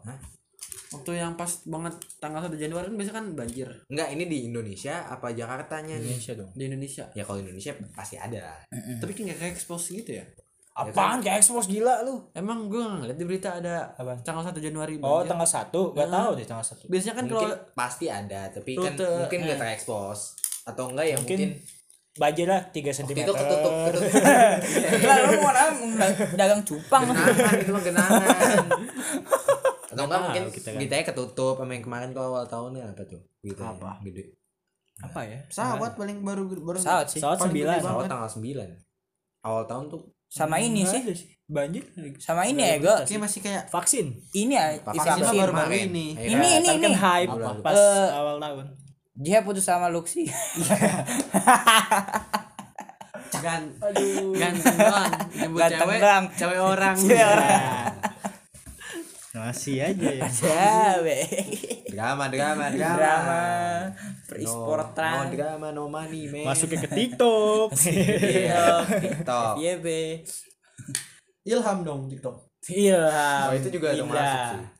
waktu 0.89 1.11
yang 1.13 1.33
pas 1.35 1.51
banget 1.65 1.93
tanggal 2.17 2.41
1 2.41 2.55
Januari 2.57 2.87
kan 2.87 2.95
biasa 2.97 3.13
kan 3.13 3.27
banjir 3.33 3.69
enggak 3.87 4.09
ini 4.09 4.25
di 4.25 4.39
Indonesia 4.47 5.03
apa 5.05 5.29
Jakartanya 5.31 5.95
nih 5.95 6.07
Indonesia 6.09 6.33
dong. 6.35 6.51
di 6.53 6.63
Indonesia 6.65 7.05
ya 7.11 7.23
kalau 7.23 7.39
Indonesia 7.39 7.73
pasti 7.91 8.15
ada 8.17 8.55
tapi 8.97 9.11
kan 9.13 9.23
gak 9.27 9.39
kayak 9.41 9.53
expose 9.53 9.87
gitu 9.93 10.13
ya 10.15 10.27
Apaan 10.77 11.19
kayak 11.19 11.41
expose 11.41 11.67
gila 11.67 12.05
lu? 12.05 12.29
emang 12.33 12.69
gue 12.69 12.77
gak 12.77 13.01
ngeliat 13.03 13.17
di 13.17 13.25
berita 13.25 13.49
ada 13.57 13.91
Apaan? 13.93 14.21
tanggal 14.21 14.45
1 14.45 14.61
Januari 14.61 14.95
Oh, 14.99 15.19
banjir. 15.19 15.29
tanggal 15.29 15.49
1. 15.49 15.73
Enggak 15.91 16.11
tahu 16.13 16.31
deh 16.33 16.47
tanggal 16.47 16.67
1. 16.69 16.87
biasanya 16.87 17.15
kan 17.15 17.25
kalau 17.27 17.41
mungkin 17.43 17.75
pasti 17.75 18.07
ada 18.07 18.41
tapi 18.49 18.71
kan 18.75 18.93
Rute, 18.93 19.09
mungkin 19.19 19.39
nggak 19.43 19.57
eh. 19.57 19.61
terekspos 19.65 20.19
atau 20.65 20.85
enggak 20.87 21.07
ya 21.07 21.17
Mungkin 21.17 21.39
mungkin, 21.41 21.51
banjir 22.17 22.47
lah 22.47 22.61
3 22.67 22.81
cm. 22.89 23.09
waktu 23.09 23.23
itu 23.23 23.33
ketutup 23.35 23.73
ketutup 23.85 24.13
lah 25.09 25.17
lu 25.23 25.37
mau 25.37 25.53
apa? 25.53 26.05
Dagang 26.33 26.63
cupang 26.63 27.03
genangan 27.07 27.57
itu 27.57 27.71
mah 27.71 27.83
genangan 27.83 28.21
atau 29.87 29.95
enggak 29.97 30.09
tahu 30.11 30.25
mungkin 30.27 30.43
kita 30.51 30.67
kan. 30.67 30.77
beritanya 30.77 31.05
ketutup 31.07 31.55
sama 31.57 31.73
yang 31.73 31.85
kemarin 31.85 32.11
kalau 32.11 32.29
awal 32.31 32.45
tahunnya 32.45 32.85
apa 32.87 33.03
tuh 33.05 33.21
gitu 33.41 33.61
Apa? 33.61 34.01
gede 34.03 34.33
Apa 34.99 35.21
ya? 35.23 35.39
Pesawat 35.47 35.93
paling 35.95 36.21
baru 36.21 36.43
baru 36.49 36.75
pesawat 36.75 37.07
sih 37.07 37.21
Pesawat 37.21 37.37
Paling 37.39 37.53
9. 37.53 37.57
gede 37.59 37.69
awal 37.79 37.85
banget. 37.95 38.11
tanggal 38.11 38.31
9 38.31 39.45
awal 39.45 39.63
tahun 39.65 39.85
tuh 39.87 40.03
sama 40.27 40.57
ini 40.59 40.83
sih 40.83 41.01
Banjir. 41.47 41.85
sama 42.19 42.43
ini 42.43 42.59
ya 42.61 42.77
gue 42.77 42.97
Kayak 43.05 43.23
masih 43.23 43.41
kayak 43.41 43.63
Vaksin. 43.69 44.07
ini 44.35 44.53
ya 44.53 44.67
vaksin 44.81 44.99
vaksin 45.07 45.23
baru-baru 45.39 45.53
kemarin. 45.71 45.87
ini. 45.87 46.07
Ini, 46.19 46.35
ini, 46.59 46.67
Kan 46.67 46.77
ini. 46.83 46.91
hype 46.93 47.31
Apa? 47.31 47.51
pas 47.63 47.73
Eh, 47.73 48.09
awal 48.11 48.37
tahun. 48.37 48.67
Dia 49.17 49.41
putus 49.41 49.65
sama 49.65 49.89
Luxi 49.89 50.29
gan 53.37 53.63
ganteng 54.37 54.77
doang 54.77 55.13
Ganteng 55.57 55.89
cewek 55.89 55.99
doang. 56.01 56.25
cewek 56.35 56.61
orang. 56.61 56.97
Cewek 56.97 57.25
orang. 57.25 57.59
Masih 59.37 59.77
aja 59.85 60.09
ya. 60.09 60.25
cewek. 60.33 61.27
Drama 61.93 62.33
drama 62.33 62.73
drama. 62.73 62.97
Drama. 62.97 63.41
No, 63.87 64.25
perisportan 64.27 65.13
no 65.29 65.33
drama 65.37 65.69
no 65.71 65.85
money 65.87 66.27
man. 66.27 66.49
Masuknya 66.49 66.81
ke 66.83 66.89
TikTok. 66.91 67.69
iya 68.25 68.83
TikTok 68.83 69.55
YB 69.61 69.87
Ilham 71.47 71.79
dong 71.85 72.09
TikTok. 72.11 72.37
iya 72.67 73.07
oh 73.47 73.55
itu 73.55 73.71
juga 73.71 73.95
ada 73.95 74.03
Winda. 74.03 74.19
masuk 74.19 74.43
sih 74.59 74.76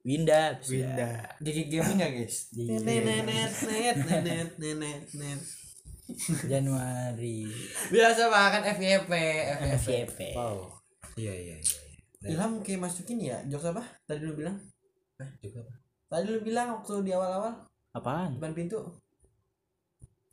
Winda 0.00 0.56
Winda. 0.64 1.10
Jadi 1.44 1.60
gaming 1.68 1.96
enggak, 2.00 2.12
guys? 2.16 2.36
nenet 2.56 3.04
nenet 3.04 3.52
nenet 4.06 4.50
nenet 4.56 5.02
nenet 5.12 5.40
Januari 6.50 7.46
Biasa 7.92 8.26
makan 8.32 8.62
FYP, 8.80 9.12
FYP. 9.78 10.18
Oh. 10.34 10.66
Iya 11.14 11.32
iya 11.34 11.56
iya. 11.60 11.78
iya. 12.24 12.28
Ilham 12.36 12.60
kayak 12.60 12.80
masukin 12.84 13.20
ya 13.20 13.40
jokes 13.48 13.72
apa 13.72 13.80
tadi 14.04 14.24
lu 14.24 14.36
bilang 14.36 14.56
juga 15.40 15.64
apa? 15.64 15.72
tadi 16.10 16.24
lu 16.28 16.40
bilang 16.44 16.80
waktu 16.80 16.92
di 17.04 17.12
awal-awal 17.16 17.52
apaan 17.92 18.36
depan 18.36 18.52
pintu 18.52 18.80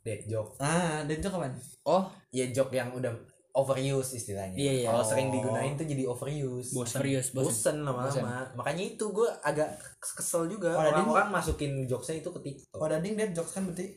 Dead 0.04 0.24
joke. 0.28 0.56
ah 0.60 1.04
dan 1.04 1.16
jokes 1.20 1.36
apaan 1.36 1.54
Oh, 1.84 2.08
ya 2.32 2.44
joke 2.52 2.72
yang 2.76 2.92
udah 2.92 3.12
overuse 3.56 4.14
istilahnya. 4.14 4.54
Iya, 4.54 4.72
iya. 4.84 4.86
Kalau 4.92 5.02
Oh. 5.02 5.08
sering 5.08 5.28
digunain 5.32 5.72
tuh 5.74 5.86
jadi 5.88 6.04
overuse. 6.04 6.70
serius 6.84 7.32
bosan 7.32 7.48
bosen 7.48 7.76
lama-lama. 7.82 8.44
Makanya 8.54 8.84
itu 8.94 9.04
gue 9.10 9.28
agak 9.40 9.68
kesel 9.98 10.46
juga. 10.46 10.76
Oh, 10.76 10.84
orang-orang 10.84 11.32
masukin 11.32 11.88
jokesnya 11.88 12.20
itu 12.20 12.30
ke 12.30 12.40
TikTok. 12.44 12.78
Oh 12.78 12.86
dading 12.86 13.16
dead 13.16 13.32
jokes 13.32 13.56
kan 13.56 13.64
berarti? 13.64 13.96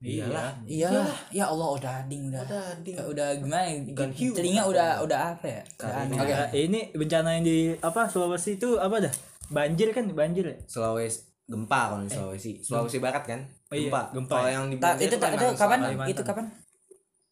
Iyalah 0.00 0.56
iya. 0.64 0.88
ya 1.28 1.44
Allah 1.52 1.76
udah 1.76 1.96
ding 2.08 2.32
udah. 2.32 2.40
Udah 2.48 2.66
ding. 2.80 2.96
udah 2.96 3.36
gimana 3.36 3.68
Bukan 3.84 4.10
hiu. 4.16 4.32
telinga 4.32 4.64
udah 4.64 5.04
udah 5.04 5.36
apa 5.36 5.44
ya. 5.44 5.62
Oke, 6.16 6.56
ini 6.56 6.88
bencana 6.96 7.36
yang 7.36 7.44
di 7.44 7.76
apa 7.84 8.08
Sulawesi 8.08 8.56
itu 8.56 8.80
apa 8.80 8.96
dah? 8.96 9.12
Banjir 9.52 9.92
kan? 9.92 10.08
Banjir 10.08 10.48
ya? 10.48 10.56
Sulawesi 10.64 11.28
gempa 11.44 11.92
kalau 11.92 12.08
di 12.08 12.16
Sulawesi. 12.16 12.50
Sulawesi 12.64 12.96
Barat 12.96 13.28
kan? 13.28 13.44
Oh 13.68 13.76
iya, 13.76 13.92
gempa. 13.92 14.02
Gempa 14.16 14.34
kalau 14.40 14.48
ya. 14.48 14.56
yang 14.56 14.64
di 14.72 14.76
itu 14.80 15.04
itu 15.04 15.16
Kalimantan 15.20 15.56
kapan? 15.60 15.78
Itu 16.08 16.22
kapan 16.24 16.46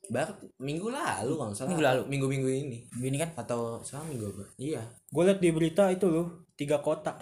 baru 0.09 0.33
minggu 0.59 0.89
lalu 0.89 1.33
kalau 1.33 1.47
nggak 1.47 1.59
salah 1.59 1.71
Minggu 1.71 1.85
lalu. 1.85 2.03
minggu 2.07 2.27
minggu 2.27 2.49
ini 2.51 2.79
gini 2.91 3.17
kan 3.17 3.31
atau 3.35 3.81
salah 3.81 4.05
minggu 4.05 4.25
apa 4.27 4.45
iya 4.57 4.81
Gue 5.07 5.23
liat 5.23 5.39
di 5.39 5.51
berita 5.51 5.89
itu 5.89 6.05
loh, 6.05 6.27
tiga 6.55 6.79
kota. 6.79 7.17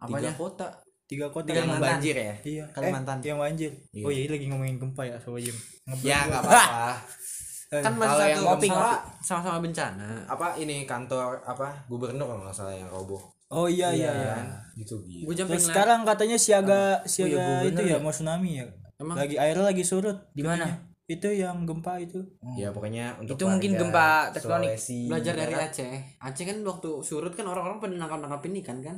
tiga 0.00 0.32
kota 0.32 0.68
Tiga 1.04 1.28
kota 1.28 1.52
yang 1.52 1.68
yang 1.68 1.76
banjir 1.76 2.14
ya 2.14 2.32
Iya, 2.40 2.64
Kalimantan. 2.72 3.20
Eh, 3.20 3.28
yang 3.28 3.36
banjir. 3.36 3.68
Iya. 3.92 4.00
Oh 4.00 4.10
iya, 4.10 4.20
ini 4.22 4.30
lagi 4.32 4.46
ngomongin 4.48 4.76
gempa 4.76 5.02
ya, 5.04 5.16
sobat 5.18 5.44
Jim. 5.44 5.52
ya 6.00 6.24
nggak 6.24 6.40
apa-apa 6.40 6.92
Kan 7.84 7.92
masih 7.96 8.12
satu 8.14 8.24
yang 8.26 8.42
ngopi, 8.42 8.68
sama 8.68 8.92
sama-sama 9.20 9.58
bencana. 9.60 10.08
apa 10.26 10.56
ini 10.56 10.84
kantor 10.84 11.40
apa 11.42 11.84
gubernur 11.86 12.26
kalau 12.26 12.42
nggak 12.42 12.52
salah 12.54 12.72
yang 12.72 12.84
roboh 12.86 13.20
Oh 13.48 13.64
iya 13.64 13.88
iya. 13.90 14.08
iya. 14.10 14.32
kan 14.34 14.46
gitu 14.74 15.00
gitu 15.02 15.24
Gue 15.24 15.34
Terus 15.36 15.68
sekarang 15.68 16.00
katanya 16.02 16.36
siaga 16.36 17.00
siaga 17.04 17.36
gubernur 17.60 17.68
itu 17.68 17.82
ya 17.82 17.92
ya? 17.92 17.98
mau 17.98 18.08
tsunami 18.08 18.50
ya. 18.54 18.64
Emang? 18.96 19.16
Lagi 19.16 19.36
airnya 19.36 19.64
lagi 19.66 19.82
surut. 19.82 20.16
di 20.30 20.40
mana 20.40 20.64
Itu 21.10 21.28
yang 21.34 21.66
gempa 21.66 21.98
itu. 21.98 22.22
ya 22.54 22.70
pokoknya 22.70 23.18
untuk 23.18 23.34
Itu 23.34 23.44
mungkin 23.50 23.74
gempa 23.74 24.30
tektonik. 24.30 24.78
Sulawesi 24.78 25.00
belajar 25.10 25.34
dari 25.34 25.54
Barat 25.54 25.70
Aceh. 25.74 25.94
Aceh 26.22 26.44
kan 26.46 26.58
waktu 26.62 26.90
surut 27.02 27.32
kan 27.34 27.46
orang-orang 27.46 27.78
pada 27.82 27.94
nangkap-nangkapin 27.98 28.54
ikan 28.62 28.78
kan. 28.82 28.96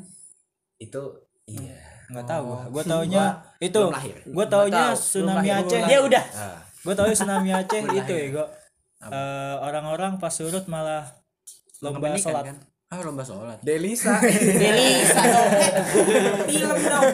itu 0.74 1.00
iya 1.46 1.78
Enggak 2.10 2.26
tahu 2.28 2.42
gua. 2.50 2.60
Gua 2.68 2.84
taunya 2.84 3.24
itu. 3.62 3.82
Gua 4.34 4.46
taunya 4.50 4.92
tahu, 4.92 5.00
tsunami 5.00 5.48
lahir. 5.48 5.64
Aceh. 5.64 5.80
dia 5.86 5.98
udah 6.02 6.24
ah. 6.36 6.58
Gua 6.84 6.94
taunya 6.98 7.14
tsunami 7.16 7.50
Aceh 7.54 7.80
itu 7.80 8.12
ya, 8.12 8.26
gua. 8.34 8.46
Eh, 9.04 9.54
orang-orang 9.60 10.16
pas 10.20 10.32
surut 10.32 10.64
malah 10.68 11.08
lomba 11.80 12.12
ikan 12.16 12.20
sholat. 12.20 12.44
kan. 12.52 12.56
Ah 12.94 13.02
lomba 13.02 13.26
sholat. 13.26 13.58
Delisa 13.58 14.22
Delisa 14.62 15.18
dong 15.26 15.50
film 16.46 16.78
dong 16.78 17.04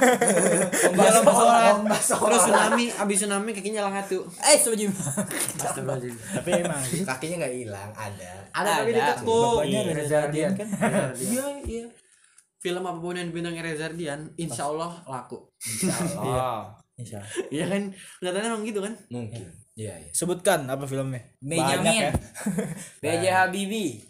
Dia 0.92 1.10
lomba 1.10 1.32
sholat. 1.32 1.62
lomba 1.72 1.96
sholat. 1.96 2.20
Terus 2.28 2.40
tsunami, 2.44 2.84
abis 2.92 3.16
tsunami 3.18 3.50
kakinya 3.50 3.80
lang 3.82 3.94
satu. 3.96 4.18
eh 4.44 4.60
Jim 4.76 4.92
Astagfirullahaladzim. 4.92 6.12
Tapi 6.36 6.48
emang 6.60 6.82
kakinya 7.08 7.36
nggak 7.40 7.54
hilang 7.56 7.90
ada 7.96 8.30
Ada 8.52 8.70
tapi 8.78 8.90
Ada. 8.90 8.98
ditekuk. 9.16 9.56
bapaknya 9.56 9.80
Reza 9.88 10.16
Radian 10.20 10.52
kan. 10.52 10.68
Iya, 11.16 11.44
iya. 11.64 11.84
Film 12.60 12.84
apa 12.84 13.00
pun 13.00 13.16
yang 13.16 13.32
dibintangin 13.32 13.64
Reza 13.64 13.88
Ardian, 13.88 14.20
insya 14.36 14.68
Allah 14.68 15.00
laku. 15.06 15.40
oh 16.20 16.60
Insya 16.92 17.16
Allah. 17.16 17.32
Iya 17.48 17.64
kan, 17.66 17.82
kelihatannya 18.20 18.48
emang 18.50 18.64
gitu 18.68 18.80
kan. 18.84 18.92
mungkin 19.08 19.48
iya 19.72 19.96
iya 19.96 20.12
Sebutkan 20.12 20.68
apa 20.68 20.84
filmnya? 20.84 21.24
Benjamin 21.40 21.80
Banyak 21.80 21.94
ya. 21.96 22.12
BJ 23.02 23.24
Habibie 23.32 24.04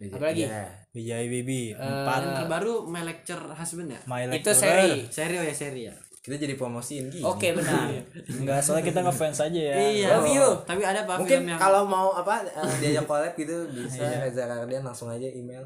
Apalagi? 0.00 0.48
Iya. 0.48 0.64
Vijay 0.90 1.28
Bibi 1.28 1.70
Eh, 1.70 1.76
empat 1.76 2.18
yang 2.24 2.34
terbaru 2.34 2.88
My 2.88 3.04
Lecture 3.04 3.44
Husband 3.52 3.92
ya? 3.92 4.00
My 4.08 4.24
itu 4.24 4.32
Lecturer. 4.32 4.56
seri 4.56 4.90
Seri 5.06 5.34
oh 5.36 5.44
ya 5.44 5.54
seri 5.54 5.82
ya. 5.86 5.94
Kita 6.20 6.36
jadi 6.36 6.52
promosiin 6.52 7.08
gini 7.08 7.24
oke 7.24 7.48
benar. 7.56 7.88
Enggak, 8.44 8.60
soalnya 8.60 8.84
kita 8.92 9.00
ngefans 9.00 9.40
aja 9.40 9.56
ya. 9.56 9.74
Iya. 9.80 10.08
Love 10.20 10.28
you. 10.28 10.48
Tapi 10.68 10.84
ada 10.84 11.00
apa 11.08 11.16
mungkin 11.16 11.32
film 11.32 11.48
yang 11.48 11.56
kalau 11.56 11.88
mau 11.88 12.12
apa 12.12 12.44
eh, 12.44 12.76
diajak 12.76 13.08
collab 13.08 13.32
gitu 13.40 13.64
bisa 13.72 14.04
Reza 14.20 14.44
Radian 14.44 14.84
langsung 14.84 15.08
aja 15.08 15.24
email. 15.24 15.64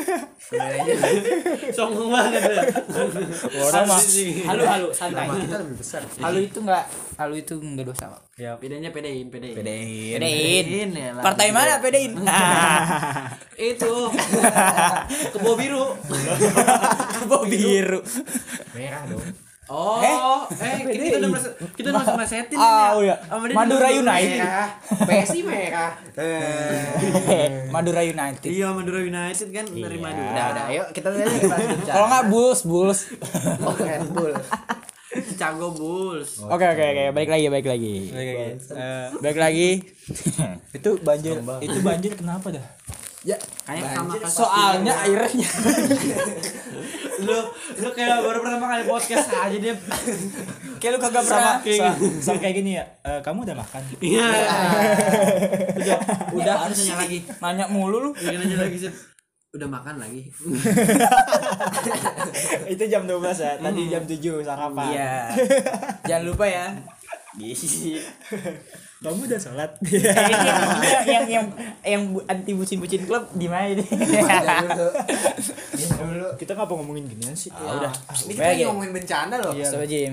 Email 0.54 0.74
aja. 0.78 0.94
Songong 1.74 2.14
banget 2.14 2.38
ya. 2.38 2.62
Orang 3.66 3.84
mah 3.90 3.98
halu 4.46 4.62
halu 4.62 4.88
santai. 4.94 5.26
Nama 5.26 5.42
kita 5.42 5.56
lebih 5.66 5.76
besar. 5.82 6.02
Halu 6.22 6.38
itu 6.46 6.58
enggak 6.62 6.86
halu 7.18 7.34
itu 7.42 7.54
enggak 7.58 7.86
dosa 7.90 8.06
kok 8.06 8.22
ya 8.38 8.54
Bedanya 8.62 8.94
pedein, 8.94 9.26
pedein. 9.26 9.58
Pedein. 9.58 10.22
Pedein 10.22 10.88
ya 10.94 11.10
lah. 11.18 11.22
partai 11.26 11.50
mana 11.50 11.82
pedein? 11.82 12.14
Itu. 13.58 14.14
Kebo 15.34 15.58
biru. 15.58 15.98
kebo 17.26 17.42
biru. 17.50 17.98
Merah 18.70 19.02
dong 19.10 19.45
Oh, 19.66 19.98
eh, 19.98 20.78
kita 20.86 21.18
udah 21.18 21.30
mas- 21.32 21.54
kita 21.74 21.90
udah 21.90 21.98
masuk 22.00 22.14
mesetin 22.16 22.54
Ah, 22.54 22.94
ini 22.94 23.10
iya. 23.10 23.16
Sama 23.20 23.44
dia 23.44 23.56
Madura. 23.56 23.88
United. 23.90 24.38
merah 24.38 24.68
PSI 25.02 25.40
merah 25.42 25.92
eh 26.14 27.66
Madura 27.66 28.00
United. 28.00 28.46
Iya, 28.46 28.70
Madura 28.70 29.00
United 29.00 29.48
kan 29.50 29.66
dari 29.66 29.98
Madura. 29.98 30.30
udah 30.30 30.46
udah 30.48 30.64
ayo 30.68 30.82
kita 30.90 31.08
lihat 31.10 31.30
kalau 31.90 32.06
nggak 32.06 32.24
Bulls 32.28 32.60
Bulls. 32.62 33.00
Oh 33.66 33.74
Red 33.74 34.06
Bull 34.08 34.34
Chicago 35.08 35.72
Bulls. 35.72 36.38
oke 36.40 36.62
oke 36.62 36.84
oke 36.86 37.04
balik 37.10 37.30
lagi 37.32 37.46
balik 37.48 37.66
lagi. 37.66 37.94
Eh, 38.14 38.54
balik 39.18 39.38
lagi. 39.40 39.70
Itu 40.76 41.00
banjir 41.00 41.42
itu 41.58 41.78
banjir 41.80 42.12
kenapa 42.14 42.52
dah? 42.52 42.66
ya 43.24 43.34
Kayak 43.66 43.98
sama 43.98 44.14
soalnya 44.22 44.94
airnya 45.02 45.48
lu 47.22 47.38
lu 47.78 47.88
kayak 47.90 48.20
baru 48.20 48.38
pertama 48.40 48.66
kali 48.68 48.84
podcast 48.84 49.26
aja 49.30 49.56
dia. 49.56 49.74
kayak 50.76 50.92
lu 50.92 50.98
kagak 51.00 51.22
Sama, 51.24 51.62
pernah 51.62 51.64
sama, 51.64 51.92
sama 52.20 52.38
kayak 52.38 52.54
gini 52.56 52.70
ya. 52.76 52.84
eh, 53.02 53.20
kamu 53.20 53.38
udah 53.44 53.56
makan? 53.56 53.82
Iya. 53.98 54.28
Udah, 55.76 55.98
udah 56.32 56.54
harus 56.62 56.76
nanya 56.82 56.94
lagi. 57.00 57.18
nanya 57.40 57.64
mulu 57.66 57.96
lu 57.98 58.10
Bikin 58.12 58.40
aja 58.42 58.56
lagi 58.60 58.76
sih. 58.76 58.92
Udah 59.56 59.64
makan 59.64 59.96
lagi. 59.96 60.28
itu 62.76 62.84
jam 62.86 63.08
12 63.08 63.24
ya. 63.40 63.52
Tadi 63.56 63.82
jam 63.88 64.04
7 64.04 64.44
sarapan. 64.44 64.86
iya 64.92 65.12
jangan 66.08 66.24
lupa 66.28 66.44
ya 66.44 66.76
Kamu 68.96 69.28
udah 69.28 69.36
sholat? 69.36 69.70
Ini 69.84 70.08
yang 70.08 71.04
yang 71.04 71.24
yang 71.28 71.46
yang 71.84 72.02
bu- 72.10 72.24
anti 72.24 72.56
bucin-bucin 72.56 73.04
klub 73.04 73.28
di 73.32 73.44
mana 73.44 73.68
ini? 73.68 73.84
Kita 76.34 76.52
ngapa 76.52 76.72
ngomongin 76.72 77.04
ginian 77.06 77.36
sih? 77.36 77.52
Ya 77.52 77.76
udah. 77.76 77.92
ini 78.24 78.32
Baik 78.32 78.56
kita 78.56 78.56
ya. 78.56 78.66
ngomongin 78.66 78.92
bencana 78.92 79.34
loh 79.36 79.52
Jim, 79.52 79.68
coba 79.68 79.84
Jim. 79.84 80.12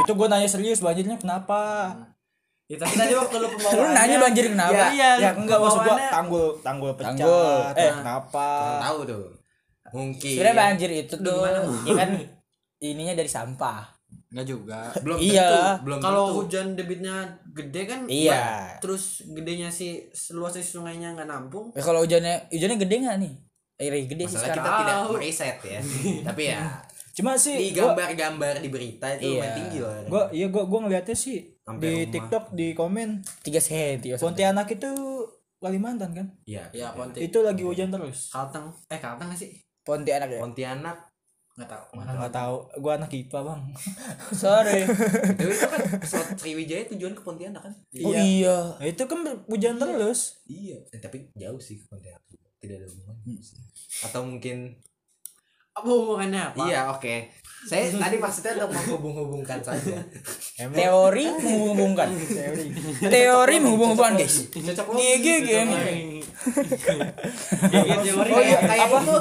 Itu 0.00 0.12
gue 0.12 0.26
nanya 0.26 0.48
serius 0.48 0.80
banjirnya 0.80 1.16
kenapa? 1.16 1.92
Ya 2.66 2.80
tapi 2.80 2.96
tadi 2.96 3.14
waktu 3.14 3.36
lu 3.36 3.46
Lu 3.46 3.54
pembawaannya 3.54 3.94
nanya 3.94 4.16
banjir 4.18 4.44
kenapa? 4.50 4.74
Iya, 4.74 4.88
iya. 4.90 5.10
Ya 5.20 5.30
enggak 5.36 5.58
maksud 5.60 5.80
gua 5.82 5.96
tanggul 6.10 6.46
tanggul 6.60 6.92
pecah. 6.96 7.14
Tanggul. 7.14 7.56
Eh, 7.70 7.78
Eh. 7.78 7.92
kenapa? 7.94 8.48
tahu 8.82 8.98
tuh 9.06 9.22
mungkin 9.92 10.32
Sebenarnya 10.34 10.56
banjir 10.58 10.90
itu 10.90 11.14
tuh 11.14 11.46
ya 11.84 11.92
kan 11.94 12.10
ininya 12.80 13.14
dari 13.14 13.30
sampah. 13.30 13.95
Enggak 14.36 14.46
juga. 14.46 14.80
belum 15.04 15.16
Iya. 15.18 15.48
tentu 15.48 15.64
belum 15.82 15.98
Kalau 15.98 16.24
tentu. 16.26 16.36
hujan 16.38 16.66
debitnya 16.72 17.16
gede 17.48 17.82
kan 17.82 18.00
Iya. 18.04 18.76
terus 18.78 19.04
gedenya 19.26 19.68
si 19.68 20.04
luasnya 20.30 20.60
si 20.60 20.70
sungainya 20.70 21.16
nggak 21.16 21.24
nampung 21.24 21.72
Ya, 21.72 21.80
kalau 21.80 22.04
hujannya 22.04 22.44
hujannya 22.50 22.76
gede 22.76 22.96
nggak 23.00 23.16
nih? 23.18 23.32
Airnya 23.76 24.04
gede 24.06 24.24
sih 24.26 24.36
masalah 24.36 24.44
kita 24.46 24.60
sekarang. 24.60 24.76
tidak 24.78 24.96
Tahu. 24.98 25.12
meriset 25.14 25.56
ya 25.62 25.80
tapi 26.28 26.42
ya 26.46 26.60
Cuma 27.12 27.32
di 27.32 27.40
sih 27.40 27.56
gua 27.72 27.80
gambar-gambar 27.90 28.54
di 28.58 28.68
berita 28.68 29.06
itu 29.10 29.24
Iya. 29.26 29.32
lumayan 29.32 29.56
tinggi 29.56 29.78
loh 29.80 29.92
gua 30.06 30.22
iya 30.30 30.46
gua 30.46 30.64
gua 30.66 30.78
ngeliatnya 30.82 31.16
sih 31.16 31.38
Sampai 31.58 31.80
di 31.80 31.92
rumah. 31.96 32.12
TikTok 32.12 32.44
di 32.52 32.66
komen 32.72 33.08
3 33.42 33.56
senti. 33.58 34.08
Pontianak 34.14 34.68
itu 34.70 34.90
Kalimantan 35.56 36.12
kan? 36.12 36.26
iya 36.44 36.68
ya 36.70 36.92
Ponti 36.92 37.18
Itu 37.22 37.40
lagi 37.40 37.64
hujan 37.64 37.88
terus. 37.88 38.28
Kalteng 38.30 38.68
eh 38.86 38.96
Kalteng 38.96 39.26
nggak 39.26 39.40
sih 39.40 39.50
Pontianak 39.80 40.28
ya. 40.28 40.38
Pontianak 40.38 41.05
nggak 41.56 41.72
tahu 41.72 41.84
Enggak 41.96 42.32
tahu, 42.36 42.56
gua 42.84 42.92
anak 43.00 43.10
IPA, 43.16 43.40
Bang. 43.40 43.60
Sorry. 44.44 44.84
Dewi 45.40 45.52
itu 45.56 45.66
kan 45.68 45.80
pesawat 45.96 46.36
Sriwijaya 46.36 46.84
tujuan 46.92 47.16
ke 47.16 47.22
Pontianak 47.24 47.64
kan? 47.64 47.72
Oh 48.04 48.12
iya. 48.12 48.76
Nah, 48.76 48.84
itu 48.84 49.02
kan 49.08 49.24
hujan 49.48 49.80
terus. 49.80 50.44
iya. 50.44 50.76
Eh, 50.92 51.00
tapi 51.00 51.32
jauh 51.32 51.56
sih 51.56 51.80
ke 51.80 51.88
Pontianak. 51.88 52.20
Tidak 52.60 52.76
ada 52.76 52.86
hubungan 52.88 53.16
atau 54.04 54.20
mungkin 54.28 54.76
apa 55.76 55.88
hubungannya 55.92 56.40
apa 56.40 56.56
iya 56.64 56.80
oke. 56.88 57.14
Saya 57.68 57.92
tadi 58.04 58.16
maksudnya 58.16 58.56
untuk 58.64 58.72
menghubung-hubungkan 58.72 59.60
saja. 59.60 60.00
Teori 60.56 61.24
menghubungkan. 61.44 62.08
Teori. 62.16 62.64
Teori 63.00 63.56
menghubung-hubungkan, 63.60 64.16
guys. 64.16 64.48
cocok 64.48 64.86
GG 64.96 65.26
game. 65.44 65.70
Oh 68.16 68.40
iya. 68.40 68.58
Kayak 68.64 68.88
itu 68.88 69.16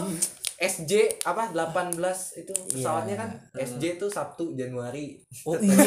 SJ 0.56 1.20
apa 1.28 1.52
18 1.52 2.00
itu 2.40 2.54
pesawatnya 2.72 3.16
kan? 3.20 3.30
SJ 3.60 4.00
tuh 4.00 4.08
Sabtu 4.08 4.56
Januari. 4.56 5.20
Oh 5.44 5.60
iya. 5.60 5.84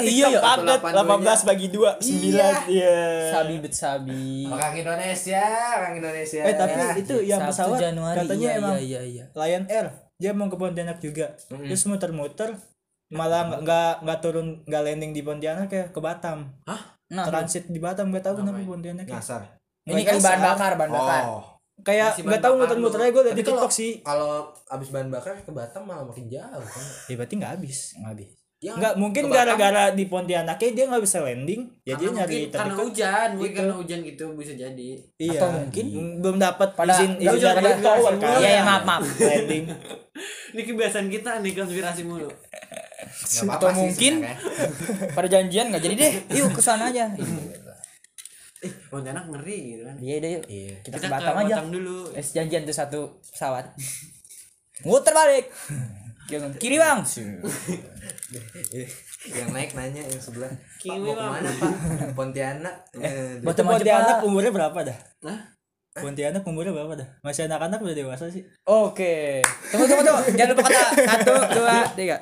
iya 0.00 0.26
ya. 0.32 0.40
paket 0.40 0.80
18 0.80 1.44
bagi 1.44 1.66
2 1.68 2.00
9 2.00 2.72
iya. 2.72 2.96
Sabi 3.28 3.54
bet 3.60 3.74
sabi. 3.76 4.48
orang 4.48 4.72
Indonesia 4.72 5.44
orang 5.76 5.92
Indonesia. 6.00 6.40
Eh 6.40 6.56
tapi 6.56 7.04
itu 7.04 7.16
yang 7.20 7.44
Sabtu 7.52 7.76
pesawat 7.76 7.78
Januari. 7.84 8.16
katanya 8.24 8.48
iya, 8.48 8.56
emang 8.56 8.76
iya 8.80 8.80
iya 8.80 9.00
iya. 9.04 9.24
Lion 9.36 9.64
Air. 9.68 9.86
Dia 10.16 10.32
mau 10.32 10.48
ke 10.48 10.56
Pontianak 10.56 10.98
juga. 11.04 11.36
Terus 11.44 11.84
muter-muter 11.84 12.56
malah 13.12 13.44
nggak 13.44 13.60
nggak 13.64 13.92
nggak 14.04 14.18
turun 14.24 14.64
nggak 14.64 14.82
landing 14.88 15.12
di 15.12 15.20
Pontianak 15.20 15.68
ya 15.68 15.84
ke 15.92 16.00
Batam. 16.00 16.48
Nah, 17.12 17.24
transit 17.28 17.68
di 17.68 17.76
Batam 17.76 18.08
nggak 18.08 18.24
tahu 18.24 18.40
kenapa 18.40 18.64
Pontianak 18.64 19.04
ya. 19.04 19.20
ngasar. 19.20 19.60
Ini 19.84 20.00
kali 20.04 20.20
bahan 20.20 20.40
bakar, 20.40 20.72
bahan 20.76 20.92
bakar. 20.92 21.24
oh 21.28 21.57
kayak 21.80 22.18
nggak 22.18 22.40
tahu 22.40 22.54
muter-muter 22.56 22.98
aja 22.98 23.10
gue 23.10 23.22
kalau- 23.22 23.36
TikTok 23.36 23.70
sih. 23.70 23.92
kalau 24.00 24.32
abis 24.66 24.88
bahan 24.88 25.08
bakar 25.08 25.34
ke 25.36 25.50
Batam 25.50 25.82
malah 25.82 26.02
makin 26.02 26.26
jauh 26.26 26.64
kan? 26.64 26.84
Ya 27.06 27.14
berarti 27.14 27.34
nggak 27.34 27.52
habis 27.54 27.78
Nggak 27.94 28.12
habis. 28.12 28.30
ya, 28.58 28.72
nggak 28.74 28.94
mungkin 28.96 29.22
gara-gara 29.28 29.84
di 29.90 30.04
Pontianaknya 30.04 30.70
dia 30.72 30.84
nggak 30.86 30.98
bisa 31.00 31.18
landing 31.20 31.62
ya 31.82 31.94
dia 31.94 32.10
nyari 32.10 32.50
karena 32.50 32.74
hujan 32.74 33.28
mungkin 33.32 33.46
Itu. 33.46 33.56
karena 33.56 33.74
hujan 33.74 33.98
gitu 34.02 34.24
bisa 34.34 34.52
jadi. 34.52 34.88
Iya. 35.16 35.38
Atau 35.38 35.48
mungkin 35.56 35.84
belum 36.18 36.36
dapat 36.36 36.68
pada- 36.74 36.98
izin 36.98 37.12
dari 37.22 37.72
tower 37.78 38.14
kan 38.16 38.30
Iya, 38.36 38.48
iya, 38.50 38.62
maaf, 38.62 38.82
maaf. 38.84 39.02
landing. 39.30 39.64
Ini 40.50 40.62
kebiasaan 40.64 41.06
kita 41.06 41.38
nih 41.38 41.52
konspirasi 41.54 42.02
mulu. 42.02 42.26
Atau 43.46 43.70
mungkin 43.72 44.26
pada 45.08 45.28
janjian 45.28 45.70
nggak 45.70 45.80
jadi 45.80 45.94
deh. 45.94 46.12
Yuk 46.34 46.50
ke 46.50 46.60
sana 46.60 46.90
aja. 46.90 47.06
eh 48.58 48.72
Pontianak 48.88 49.24
ngeri 49.24 49.58
gitu 49.72 49.82
kan 49.84 49.96
Iya 49.96 50.14
deh 50.18 50.30
yuk. 50.34 50.44
iya 50.46 50.74
Kita, 50.80 50.96
kita 50.96 51.06
ke 51.06 51.12
Batam 51.12 51.34
aja. 51.38 51.62
dulu 51.62 52.10
Es 52.12 52.30
janjian 52.30 52.62
tuh 52.62 52.72
satu 52.72 53.00
pesawat. 53.24 53.70
Muter 54.86 55.10
balik. 55.10 55.46
Jangan 56.28 56.50
kiri 56.54 56.76
bang. 56.76 57.00
yang 59.30 59.48
naik 59.50 59.72
nanya 59.72 59.98
yang 60.00 60.20
sebelah 60.20 60.46
pak 60.46 60.60
Kiwi, 60.78 61.00
mau 61.02 61.16
Bang." 61.16 61.40
ke 61.40 61.40
mana 61.40 61.50
pak 61.50 61.72
Pontianak 62.12 62.74
Eh, 62.94 63.40
itu 63.40 63.52
teman 63.52 63.74
Pontianak 63.74 64.18
umurnya 64.22 64.52
berapa 64.52 64.78
dah 64.84 64.98
Hah? 65.24 65.40
Pontianak 65.96 66.44
umurnya 66.44 66.70
berapa 66.70 66.94
dah 66.94 67.08
masih 67.20 67.48
anak-anak 67.48 67.80
udah 67.80 67.96
dewasa 67.96 68.28
sih 68.28 68.44
Oke. 68.62 69.40
Tunggu 69.72 69.88
tunggu 69.88 70.04
tunggu. 70.04 70.22
Jangan 70.30 70.52
lupa 70.52 70.62
kata 70.62 70.82
satu 71.08 71.34
dua 71.56 71.76
tiga. 71.96 72.16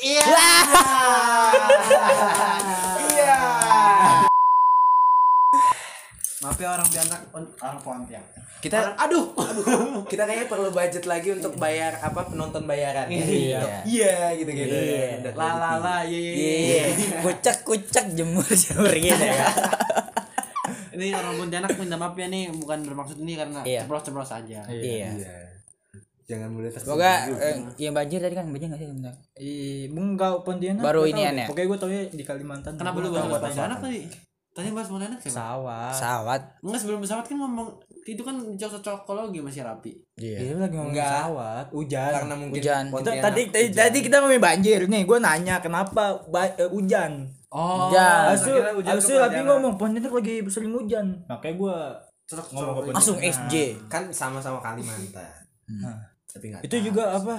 iya 0.00 0.24
iya 0.24 0.48
maaf 6.42 6.58
ya 6.58 6.68
orang 6.70 6.84
Pontianak 6.84 7.20
orang 7.32 7.80
Pontianak 7.80 8.30
kita 8.58 8.76
aduh 8.96 9.30
aduh 9.32 9.64
kita 10.10 10.22
kayaknya 10.22 10.46
perlu 10.46 10.70
budget 10.70 11.04
lagi 11.04 11.28
untuk 11.30 11.54
bayar 11.56 11.98
apa 11.98 12.22
penonton 12.24 12.62
bayaran 12.62 13.06
Iya. 13.06 13.82
iya 13.82 14.14
gitu 14.34 14.50
gitu 14.50 14.74
la 15.32 15.50
la 15.54 15.70
la 15.76 15.96
iya 16.02 16.18
iya 16.18 16.34
iya. 16.34 16.84
Iya. 16.92 17.16
Kucak 17.20 17.62
kucak 17.62 18.06
jemur 18.12 18.42
jemur 18.62 18.90
gitu 18.92 19.18
ya. 19.18 19.46
ini 20.92 21.10
orang 21.10 21.34
Pontianak 21.36 21.70
minta 21.74 21.96
maaf 21.96 22.14
ya 22.14 22.26
nih 22.26 22.50
bukan 22.52 22.78
bermaksud 22.82 23.16
ini 23.18 23.34
karena 23.34 23.60
Iya. 23.62 23.80
ceplos-ceplos 23.82 24.30
aja 24.32 24.60
Iya. 24.66 25.08
iya 25.10 25.34
jangan 26.22 26.48
mudah 26.50 26.70
Semoga 26.72 27.28
eh, 27.28 27.56
yang 27.76 27.92
banjir 27.92 28.18
tadi 28.18 28.32
kan 28.32 28.46
banjir 28.46 28.66
nggak 28.66 28.80
sih 28.80 28.88
sebentar? 28.88 29.12
Ih, 29.36 29.90
enggak 29.90 30.42
Pontianak 30.42 30.80
Baru 30.80 31.04
ini 31.04 31.18
tahu 31.18 31.28
an 31.28 31.34
deh. 31.34 31.42
ya? 31.42 31.46
pokoknya 31.50 31.66
gue 31.66 31.78
tau 31.78 31.90
ya 31.90 32.02
di 32.08 32.24
Kalimantan 32.24 32.72
kenapa 32.74 32.96
lu 32.98 33.08
bahas 33.10 33.30
Pontianak 33.32 33.78
tadi 33.78 34.00
tadi 34.52 34.68
bahas 34.68 34.86
Pontianak 34.86 35.16
siapa 35.16 35.32
pesawat 35.32 35.92
Pesawat. 35.92 36.40
Enggak 36.60 36.78
sebelum 36.78 37.00
pesawat 37.00 37.24
kan 37.24 37.36
ngomong 37.36 37.68
itu 38.02 38.20
kan 38.20 38.36
cocokologi 38.52 39.38
masih 39.38 39.62
rapi. 39.62 39.92
Iya 40.14 40.54
lagi 40.54 40.72
ngomong 40.72 40.92
Enggak. 40.92 41.08
pesawat 41.08 41.66
hujan 41.70 42.10
karena 42.14 42.34
mungkin 42.34 42.54
Hujan. 42.54 42.84
Kita- 42.90 43.22
tadi 43.22 43.42
tadi, 43.48 43.66
tadi 43.70 43.98
kita 44.00 44.16
ngomongin 44.18 44.42
banjir 44.42 44.80
nih 44.84 45.02
gue 45.02 45.18
nanya 45.18 45.56
kenapa 45.58 46.02
ba- 46.26 46.52
eh, 46.52 46.66
hujan 46.66 47.26
Oh, 47.48 47.88
Hujan. 47.88 48.32
Abis 48.86 49.04
itu 49.04 49.14
Rapi 49.14 49.40
ngomong 49.42 49.76
Pontianak 49.76 50.08
lagi 50.10 50.40
sering 50.46 50.72
hujan 50.72 51.20
Makanya 51.26 51.54
gue 51.54 51.76
cocok 52.26 52.46
ngomong. 52.50 52.92
Langsung 52.92 53.16
SJ. 53.18 53.76
kan 53.86 54.08
sama-sama 54.08 54.56
Kalimantan 54.58 55.32
Nah, 55.70 55.96
tapi 56.26 56.48
nggak 56.48 56.64
Itu 56.64 56.72
tahu. 56.74 56.84
juga 56.86 57.12
apa 57.12 57.36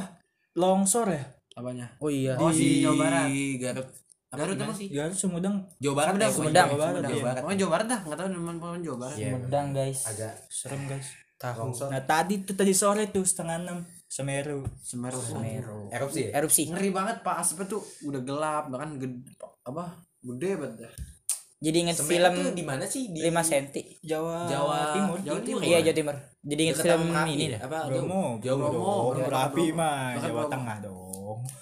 longsor 0.54 1.10
ya 1.10 1.24
Apanya? 1.54 1.86
Oh 1.98 2.10
iya. 2.10 2.34
Oh, 2.36 2.50
si 2.50 2.82
Jawa 2.82 2.98
Barat. 3.00 3.26
di 3.28 3.58
Garut 3.58 3.86
Garut 4.34 4.58
apa 4.58 4.74
sih? 4.74 4.88
Garut 4.90 5.18
Sumedang 5.18 5.56
Jawa 5.78 5.96
Barat 5.96 6.12
Sumedang, 6.14 6.30
ya, 6.30 6.34
Sumedang. 6.34 6.68
Jawa 6.68 6.80
Barat, 6.80 6.94
Sumedang. 6.94 7.12
Jawa 7.14 7.24
Barat. 7.24 7.42
Pokoknya 7.44 7.60
Jawa 7.62 7.72
Barat 7.72 7.88
dah, 7.88 8.00
enggak 8.02 8.18
tahu 8.18 8.28
teman 8.34 8.56
pokoknya 8.58 8.82
Jawa 8.84 8.98
Barat. 8.98 9.18
Iya. 9.18 9.30
Sumedang 9.30 9.68
guys. 9.74 10.00
agak 10.10 10.34
serem 10.50 10.82
guys 10.90 11.08
longsor 11.44 11.92
Nah 11.92 12.02
tadi 12.08 12.40
tuh 12.48 12.56
tadi 12.56 12.72
sore 12.72 13.04
tuh 13.12 13.28
setengah 13.28 13.60
enam 13.60 13.78
Semeru 14.08 14.64
Semeru. 14.80 15.20
Semeru. 15.20 15.80
erupsi 15.92 16.30
ya 16.30 16.40
Erupsi. 16.40 16.62
Ngeri 16.72 16.90
banget 16.94 17.20
Pak 17.26 17.36
asapnya 17.44 17.66
tuh 17.68 17.82
udah 18.08 18.22
gelap 18.24 18.64
bahkan 18.72 18.96
gede 18.96 19.36
apa? 19.68 20.00
Gede 20.24 20.50
banget 20.56 20.88
dah. 20.88 20.94
Jadi 21.64 21.78
inget 21.84 21.98
Semeru 22.00 22.12
film 22.16 22.36
di 22.56 22.64
mana 22.64 22.86
sih 22.88 23.12
di 23.12 23.20
5 23.26 23.34
cm. 23.44 23.66
Jawa 24.08 24.48
Jawa 24.48 24.78
Timur 24.96 25.18
Jawa 25.20 25.40
Timur. 25.44 25.62
Iya 25.66 25.78
Jawa 25.84 25.96
Timur. 26.00 26.16
Jadi 26.48 26.62
inget 26.64 26.78
film 26.80 27.02
ini 27.28 27.46
ya? 27.52 27.60
dah. 27.60 27.62
apa 27.68 27.78
Bromo 27.92 28.24
jauh 28.40 28.56
Bromo, 28.56 28.72
Bromo. 28.72 29.52
Bromo. 29.52 29.92
Jawa 30.16 30.32
Bromo. 30.32 30.52
Tengah 30.54 30.78
dong 30.80 31.04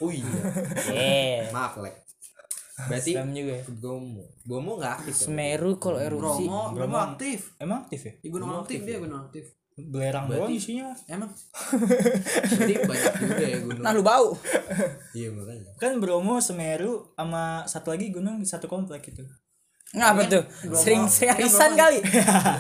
oh 0.02 0.10
iya 0.12 0.26
Iya. 0.94 1.54
maaf 1.54 1.78
lek 1.82 1.96
berarti 2.86 3.12
Film 3.12 3.30
juga 3.32 3.54
ya. 3.54 3.64
Bromo 3.70 4.24
Bromo 4.42 4.72
nggak 4.78 4.94
aktif 4.98 5.14
ya? 5.14 5.24
Semeru 5.26 5.72
kalau 5.76 6.00
erupsi. 6.00 6.44
Bromo, 6.46 6.62
Bromo 6.72 6.74
Bromo. 6.74 6.98
aktif. 6.98 7.40
Emang 7.58 7.80
aktif 7.84 8.00
ya? 8.02 8.14
Di 8.18 8.28
gunung 8.28 8.52
aktif 8.58 8.80
dia 8.82 8.98
gunung 8.98 9.22
aktif. 9.22 9.46
Belerang 9.72 10.28
doang 10.28 10.52
isinya 10.52 10.92
Emang 11.08 11.32
berarti 12.52 12.74
banyak 12.84 13.14
juga 13.18 13.46
ya 13.48 13.58
gunung 13.60 13.82
Nah 13.82 13.92
lu 13.92 14.04
bau. 14.04 14.36
iya 15.18 15.32
makanya 15.32 15.72
Kan 15.76 15.98
Bromo, 15.98 16.38
Semeru, 16.38 17.16
sama 17.16 17.64
satu 17.66 17.90
lagi 17.90 18.12
gunung 18.12 18.44
satu 18.44 18.68
komplek 18.68 19.10
itu 19.10 19.24
Ngapa 19.92 20.24
tuh? 20.24 20.44
Sering 20.72 21.04
sering 21.08 21.36
arisan 21.36 21.76
kali. 21.76 22.00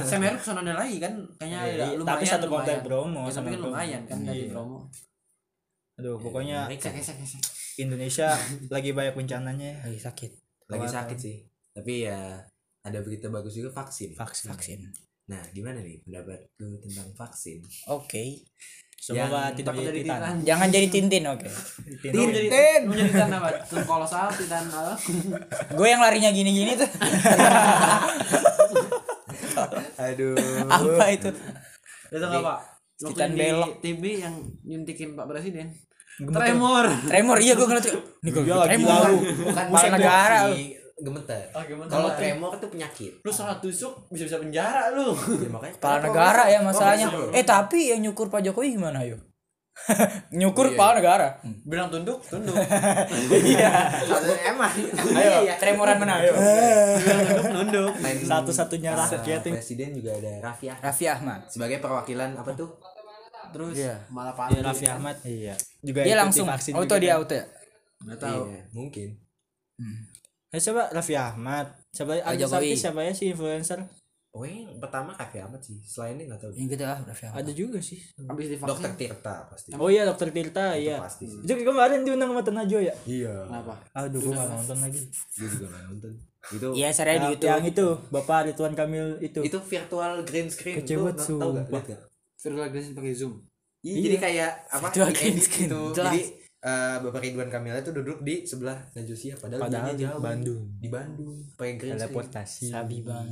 Semeru 0.03 0.35
ke 0.35 0.43
sana 0.43 0.63
lagi 0.67 0.99
kan 0.99 1.15
kayaknya 1.37 1.95
lumayan. 1.95 2.07
Tapi 2.07 2.23
satu 2.27 2.45
komplek. 2.47 2.83
Bromo 2.83 3.23
Ya, 3.23 3.31
tapi 3.31 3.31
sama 3.31 3.47
kan 3.47 3.59
lumayan 3.61 4.01
kan 4.03 4.17
dari 4.19 4.43
Iya. 4.43 4.51
Bromo. 4.51 4.77
Aduh 6.01 6.17
pokoknya 6.17 6.65
Esek 6.67 6.97
esek 6.97 7.13
esek. 7.15 7.41
Indonesia 7.77 8.33
lagi 8.73 8.89
banyak 8.89 9.13
bencananya 9.13 9.85
Lagi 9.85 10.01
sakit. 10.01 10.31
lagi 10.65 10.87
sakit 10.87 11.17
sih 11.17 11.37
tapi 11.71 12.03
ya 12.03 12.41
ada 12.81 12.99
berita 12.99 13.27
bagus 13.27 13.53
juga 13.53 13.69
vaksin 13.71 14.15
Vaksin 14.15 14.49
Vaksin. 14.49 14.79
nah 15.23 15.39
gimana 15.51 15.79
nih 15.79 16.01
pendapat 16.01 16.49
lu 16.57 16.75
tentang 16.77 17.13
vaksin 17.13 17.61
Oke. 17.87 18.41
Semoga 18.97 19.49
Yang 19.49 19.57
tidak 19.57 19.73
jadi 19.75 19.99
titan 19.99 20.13
titan. 20.13 20.35
Jangan 20.43 20.67
jadi 20.69 20.87
Tintin, 20.87 21.23
oke. 21.25 21.47
Mau 22.13 22.29
jadi 22.29 22.45
mau 22.85 22.93
jadi 22.93 23.09
titan 23.09 23.31
apa? 23.33 23.49
Titan 23.65 23.83
kolosal, 23.83 24.27
titan 24.29 24.65
apa? 24.69 24.93
Gue 25.73 25.87
yang 25.89 25.97
larinya 25.99 26.29
gini-gini 26.29 26.77
tuh. 26.77 26.85
aduh 29.99 30.37
Apa 30.67 31.05
itu? 31.09 31.29
Itu 32.07 32.17
enggak 32.19 32.43
Pak? 32.43 32.57
Waktu 33.01 33.09
Titan 33.11 33.31
belok. 33.33 33.69
TV 33.81 34.03
yang 34.21 34.35
nyuntikin 34.61 35.17
Pak 35.17 35.25
Presiden. 35.25 35.73
Tremor. 36.19 36.85
Tremor 37.05 37.37
iya 37.37 37.53
gue 37.53 37.63
ngeliat. 37.63 37.87
Nih 38.19 38.29
gue 38.29 38.43
Iya, 38.43 38.55
lagi 38.57 38.69
tremor. 38.73 39.01
bukan 39.41 39.65
Kepala 39.67 39.87
negara 39.91 40.39
gemeter 40.93 41.41
Oh, 41.49 41.63
gemeter. 41.65 41.89
kalau 41.89 42.09
tremor 42.13 42.51
itu 42.53 42.67
penyakit 42.67 43.11
Lu 43.19 43.31
salah 43.31 43.57
tusuk 43.57 44.05
bisa-bisa 44.07 44.37
penjara 44.37 44.93
lu. 44.93 45.09
ya, 45.15 45.49
makanya 45.49 45.73
Kepala 45.75 45.97
negara 45.99 46.43
ya 46.45 46.59
masalahnya. 46.61 47.07
Oh, 47.09 47.31
Eh 47.31 47.41
tapi 47.41 47.89
yang 47.89 48.01
nyukur 48.01 48.27
Pak 48.27 48.41
Jokowi 48.41 48.77
gimana 48.77 49.01
ayo? 49.01 49.17
nyukur 50.31 50.67
Iya, 50.67 50.71
kepala 50.71 50.91
negara. 50.93 51.27
Bilang 51.65 51.89
tunduk, 51.89 52.21
tunduk. 52.21 52.53
Iya. 53.49 53.71
Satu 54.03 54.29
emang 54.37 54.69
Ayo, 55.09 55.41
Iya. 55.41 55.57
tremoran 55.57 55.97
mana 55.97 56.21
ayo? 56.21 56.37
Bilang 56.37 57.25
tunduk, 57.49 57.89
nunduk. 57.89 57.93
Satu-satunya 58.21 58.93
rakyat 58.93 59.41
yang 59.41 59.55
presiden 59.55 59.89
juga 59.95 60.11
ada 60.13 60.31
Raffi 60.43 60.69
Ahmad 60.69 60.83
Raffi 60.85 61.05
Ahmad. 61.07 61.39
sebagai 61.47 61.81
perwakilan 61.81 62.37
apa 62.37 62.51
tuh 62.53 62.77
Terus 63.51 63.75
Iya. 63.75 63.95
malah 64.07 64.31
Iya, 64.31 64.39
Pak 64.55 64.63
Raffi 64.63 64.85
Ahmad 64.87 65.15
iya. 65.23 65.55
juga 65.79 65.99
Dia 66.01 66.15
langsung. 66.15 66.45
vaksin 66.45 66.73
auto 66.73 66.85
juga 66.87 66.97
dia 66.97 67.11
kan. 67.11 67.19
auto 67.19 67.33
ya. 67.33 67.45
Enggak 68.01 68.19
tahu. 68.19 68.41
Iya, 68.47 68.61
mungkin. 68.71 69.09
Eh 70.49 70.59
coba 70.61 70.81
Raffi 70.89 71.15
Ahmad. 71.15 71.67
Siapa? 71.89 72.11
Pak 72.13 72.27
ada 72.27 72.45
artis 72.49 72.77
siapa 72.77 72.99
ya 73.01 73.11
si 73.11 73.23
influencer? 73.27 73.79
Oh 74.31 74.47
yang 74.47 74.79
pertama 74.79 75.11
Raffi 75.11 75.37
Ahmad 75.37 75.59
sih. 75.59 75.75
Selainnya 75.81 76.23
nggak 76.25 76.39
tahu. 76.39 76.51
Yang 76.53 76.67
gitu 76.71 76.83
ah 76.85 76.99
Raffi 77.01 77.23
Ahmad. 77.25 77.37
ada 77.37 77.51
juga 77.51 77.79
sih. 77.79 77.99
Habis 78.21 78.47
divaksin. 78.49 78.67
dokter 78.69 78.91
Tirta 78.97 79.35
pasti. 79.47 79.69
Oh 79.75 79.87
iya 79.87 80.03
dokter 80.03 80.31
Tirta 80.31 80.65
Itu 80.71 80.83
iya. 80.85 80.97
pasti 80.99 81.23
sih. 81.25 81.39
itu 81.41 81.51
kemarin 81.61 81.99
diundang 82.01 82.31
sama 82.31 82.39
Tenajo 82.41 82.79
ya? 82.79 82.95
Iya. 83.03 83.33
Kenapa? 83.43 83.73
aduh 83.91 84.19
gua 84.21 84.33
gak 84.37 84.49
nonton 84.49 84.77
lagi. 84.79 84.99
Gue 85.35 85.47
juga 85.49 85.65
nggak 85.67 85.83
nonton. 85.85 86.11
Itu 86.41 86.67
Iya, 86.73 86.89
saya 86.89 87.21
di 87.21 87.27
YouTube. 87.29 87.51
yang 87.53 87.63
itu 87.63 87.85
Bapak 88.09 88.39
Ridwan 88.49 88.73
Kamil 88.73 89.07
itu. 89.21 89.39
Itu 89.39 89.57
virtual 89.61 90.11
green 90.23 90.47
screen. 90.47 90.79
Kece 90.79 90.95
Lu 90.95 91.05
banget, 91.05 91.15
tau 91.27 91.49
nggak? 91.53 91.99
Virtual 92.41 92.69
Glasses 92.73 92.93
pakai 92.97 93.13
Zoom. 93.13 93.33
Iya, 93.81 93.97
jadi 94.01 94.17
kayak 94.17 94.51
apa 94.69 94.87
Virtual 94.89 95.09
gitu. 95.13 95.81
Jelas. 95.93 96.13
jadi 96.13 96.21
eh, 96.61 96.95
Bapak 97.01 97.21
Ridwan 97.21 97.49
Kamil 97.49 97.73
itu 97.77 97.91
duduk 97.93 98.21
di 98.21 98.45
sebelah 98.45 98.77
Najwa 98.93 99.33
padahal, 99.37 99.61
Padahal 99.65 99.93
jauh. 99.97 100.21
Bandung. 100.21 100.61
di 100.77 100.89
Bandung. 100.89 101.37
Pakai 101.57 101.73
green 101.77 101.97
screen. 101.97 102.01
teleportasi. 102.01 102.65
Sabi 102.69 102.97
banget. 103.01 103.29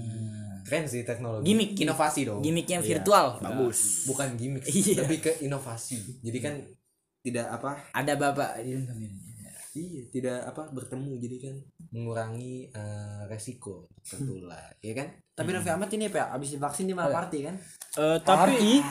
Keren 0.65 0.85
sih 0.85 1.01
teknologi. 1.05 1.45
Gimik. 1.45 1.69
inovasi 1.77 2.21
dong. 2.25 2.41
Gimmicknya 2.41 2.81
virtual. 2.81 3.41
Bagus. 3.41 4.05
Bukan 4.09 4.37
gimmick 4.37 4.65
Iya. 4.65 5.05
lebih 5.05 5.19
ke 5.21 5.31
inovasi. 5.45 6.21
Jadi 6.21 6.37
kan 6.41 6.53
tidak 7.19 7.45
apa 7.51 7.75
ada 7.91 8.13
bapak 8.15 8.63
di 8.63 8.79
dalam 8.79 9.28
iya 9.75 10.01
tidak 10.09 10.39
apa 10.49 10.71
bertemu. 10.73 11.11
Jadi 11.21 11.35
kan 11.41 11.55
mengurangi 11.93 12.69
eh, 12.69 13.21
resiko 13.29 13.89
tertular 14.01 14.73
ya 14.81 14.93
kan? 14.97 15.07
Tapi 15.33 15.49
Raffi 15.55 15.69
Ahmad 15.71 15.89
ini 15.93 16.09
apa 16.09 16.17
ya? 16.17 16.25
Abis 16.33 16.49
divaksin 16.55 16.89
dia 16.89 16.97
malah 16.97 17.25
party 17.25 17.39
kan? 17.45 17.55
Eh, 17.99 18.17
tapi 18.25 18.81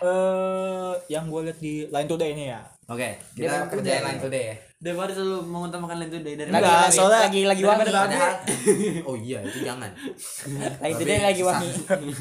eh 0.00 0.92
yang 1.12 1.28
gue 1.28 1.40
lihat 1.44 1.58
di 1.60 1.84
Line 1.92 2.08
Today 2.08 2.32
ini 2.32 2.48
ya 2.48 2.64
oke 2.90 3.08
Dia 3.32 3.46
kita 3.46 3.56
kerjain 3.70 4.02
lain 4.02 4.18
today 4.18 4.44
ya. 4.44 4.56
Daripada 4.80 5.12
selalu 5.12 5.44
mengutamakan 5.44 5.96
lain 5.96 6.10
today 6.10 6.34
dari 6.34 6.48
lagi 6.48 6.58
Enggak, 6.58 6.80
lagi 6.82 6.96
soalnya- 6.96 7.22
lagi 7.22 7.40
lagi 7.44 7.62
wangi. 7.62 8.16
Oh 9.08 9.14
iya 9.14 9.38
itu 9.40 9.58
jangan. 9.62 9.90
Lagi 10.82 10.94
today 10.96 11.18
lagi 11.20 11.42
wangi. 11.42 11.70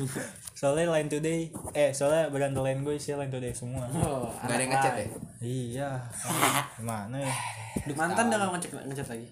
soalnya 0.60 0.92
Line 0.92 1.08
Today 1.08 1.48
eh 1.72 1.90
soalnya 1.90 2.28
berandalan 2.28 2.84
gue 2.84 2.96
sih 2.96 3.16
Line 3.16 3.32
Today 3.32 3.50
semua. 3.50 3.88
Oh, 3.90 4.28
nggak 4.44 4.52
ada 4.52 4.60
yang 4.60 4.72
ngechat 4.72 4.94
ya? 4.94 5.08
Iya. 5.40 5.90
Gimana 6.76 7.16
ya? 7.16 7.32
Mantan 7.96 8.28
udah 8.28 8.38
gak 8.38 8.52
ngechat 8.54 8.72
ngechat 8.86 9.08
lagi. 9.08 9.28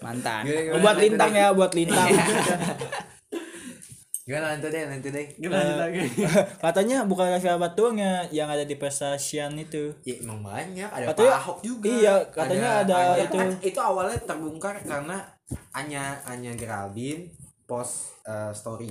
mantan. 0.00 0.42
Buat 0.80 0.96
lintang 0.98 1.30
ya 1.30 1.52
buat 1.52 1.70
lintang 1.70 2.10
gimana 4.24 4.44
lain 4.50 4.60
today 4.60 4.82
lain 4.84 5.00
today 5.00 5.26
Gimana 5.36 5.72
lagi? 5.78 6.00
katanya 6.64 7.04
bukan 7.04 7.28
Raffi 7.28 7.44
Ahmad 7.46 7.72
doang 7.72 7.94
ya 7.94 8.24
yang 8.30 8.48
ada 8.48 8.64
di 8.64 8.72
pesta 8.74 9.12
Sian 9.16 9.52
itu. 9.54 9.92
Ya 10.00 10.16
emang 10.16 10.40
banyak. 10.40 10.88
Ada 10.88 11.12
Katanya- 11.12 11.28
Pak 11.30 11.40
Ahok 11.42 11.58
juga. 11.60 11.88
iya, 11.90 12.14
katanya 12.26 12.68
ada 12.80 12.94
Anya- 12.96 13.20
itu. 13.22 13.36
kan 13.36 13.48
itu 13.60 13.78
awalnya 13.78 14.16
terbongkar 14.18 14.74
karena 14.80 15.18
Anya 15.70 16.02
Anya 16.24 16.52
Geraldine 16.52 17.28
post 17.62 18.16
eh, 18.24 18.48
story. 18.50 18.88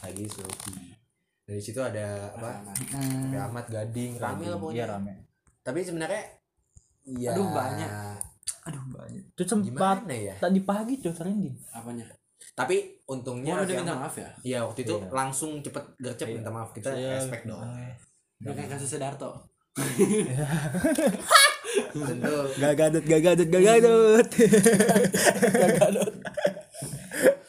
Lagi 0.00 0.24
selfie. 0.26 0.96
Dari 1.44 1.60
situ 1.60 1.76
ada 1.78 2.32
apa? 2.32 2.64
Raffi 2.64 3.36
Ahmad 3.36 3.68
Gading 3.68 4.16
rame 4.16 4.44
lah 4.46 4.56
pokoknya. 4.56 4.74
iya 4.74 4.84
rame. 4.88 5.12
Tapi 5.60 5.80
sebenarnya 5.80 6.22
ya 7.04 7.32
Aduh, 7.32 7.52
banyak. 7.52 7.90
aduh 8.64 8.84
banyak. 8.90 9.24
Itu 9.28 9.42
sempat 9.44 9.68
gimana 10.00 10.14
ya? 10.14 10.34
tadi 10.38 10.60
pagi 10.60 10.96
tuh 10.98 11.12
trending 11.12 11.52
Apanya? 11.70 12.08
tapi 12.54 12.93
untungnya 13.04 13.52
udah 13.54 13.64
Raffi 13.64 13.76
minta 13.78 13.94
maaf 13.94 14.14
ya? 14.16 14.30
Iya 14.42 14.58
waktu 14.64 14.80
itu 14.82 14.94
Iya. 14.96 15.08
langsung 15.10 15.50
cepet 15.60 15.84
gercep 15.98 16.28
minta 16.30 16.48
maaf. 16.48 16.72
Kita 16.72 16.88
Saya- 16.90 17.16
respect 17.16 17.44
dong. 17.44 17.60
Udah 18.40 18.52
kayak 18.52 18.70
kasus 18.72 18.90
Sedarto. 18.90 19.30
gak 22.54 22.74
gadut 22.74 23.04
gak 23.04 23.22
gadut 23.22 23.48
gak 23.48 23.62
gadut. 23.62 24.26
Gak 25.52 25.70
gadut. 25.76 26.12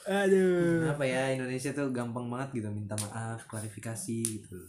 Aduh. 0.06 0.86
Apa 0.88 1.04
ya? 1.04 1.34
Indonesia 1.34 1.72
tuh 1.72 1.90
gampang 1.90 2.28
banget 2.28 2.50
gitu 2.56 2.70
minta 2.70 2.94
maaf 3.00 3.42
klarifikasi 3.46 4.18
gitu 4.22 4.60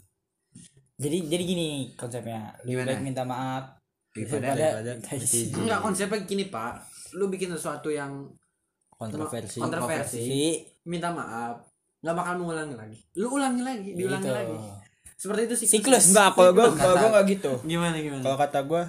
jadi 0.96 1.28
jadi 1.28 1.44
gini 1.44 1.68
konsepnya. 1.92 2.56
Gimana? 2.64 2.88
baik 2.88 3.04
minta 3.04 3.20
maaf 3.20 3.76
Daripada- 4.16 4.80
daripada 4.80 4.92
Enggak 5.60 5.80
konsepnya 5.82 6.24
gini 6.24 6.48
pak. 6.48 6.80
Lu 7.12 7.28
bikin 7.28 7.52
sesuatu 7.52 7.92
yang 7.92 8.32
kontroversi 8.96 9.58
kontroversi, 9.60 10.18
si 10.18 10.40
minta 10.84 11.12
maaf, 11.12 11.60
nggak 12.00 12.14
bakal 12.14 12.34
mengulangi 12.40 12.74
lagi. 12.74 12.98
Lu 13.14 13.28
ulangi 13.30 13.60
lagi, 13.60 13.92
diulangi 13.92 14.24
Gitu. 14.24 14.32
lagi. 14.32 14.56
Seperti 15.16 15.40
itu 15.44 15.54
sih. 15.56 15.68
siklus. 15.68 16.12
Enggak 16.12 16.32
kalau 16.32 16.52
gue 16.52 16.66
kalau 16.74 16.94
gue 16.96 17.08
nggak 17.12 17.26
gitu. 17.30 17.52
Gimana 17.62 17.96
gimana? 17.96 18.22
kalau 18.22 18.36
kata 18.36 18.60
gue 18.64 18.82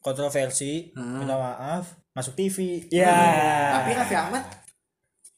kontroversi 0.00 0.92
Hmm. 0.92 1.24
minta 1.24 1.34
maaf 1.34 1.96
masuk 2.12 2.36
TV 2.36 2.84
ya 2.88 3.08
tapi 3.74 3.90
Raffi 3.92 4.14
Ahmad 4.14 4.44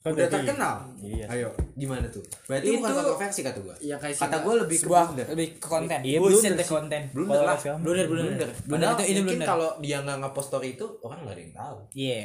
udah 0.06 0.30
terkenal. 0.30 0.86
Iya. 1.02 1.26
Ayo 1.26 1.48
gimana 1.74 2.06
tuh? 2.06 2.22
Berarti 2.46 2.78
bukan 2.78 2.78
Itu- 2.86 2.98
kontroversi 3.02 3.40
kata 3.42 3.58
gua. 3.58 3.74
Ya 3.82 3.98
kayak 3.98 4.14
kata 4.14 4.38
gua 4.38 4.54
lebih 4.62 4.78
ke 4.78 4.82
sebuah 4.86 5.02
blunder. 5.10 5.26
lebih 5.34 5.48
ke 5.58 5.66
konten. 5.66 5.98
Iya, 5.98 6.18
deh 6.22 6.38
sih. 6.62 6.70
konten 6.70 7.02
blunder 7.10 7.42
lah. 7.42 7.58
Blunder 7.82 8.06
blunder 8.06 8.48
blunder 8.70 8.88
itu 8.94 9.02
itu 9.02 9.18
mungkin 9.18 9.42
blunder 9.42 9.48
kalau 9.48 9.70
dia 9.82 9.98
nggak 10.06 10.18
ngepost 10.22 10.46
story 10.54 10.78
itu 10.78 10.86
orang 11.02 11.18
nggak 11.26 11.34
ada 11.34 11.42
yang 11.42 11.54
tahu. 11.58 11.78
Iya. 11.90 12.22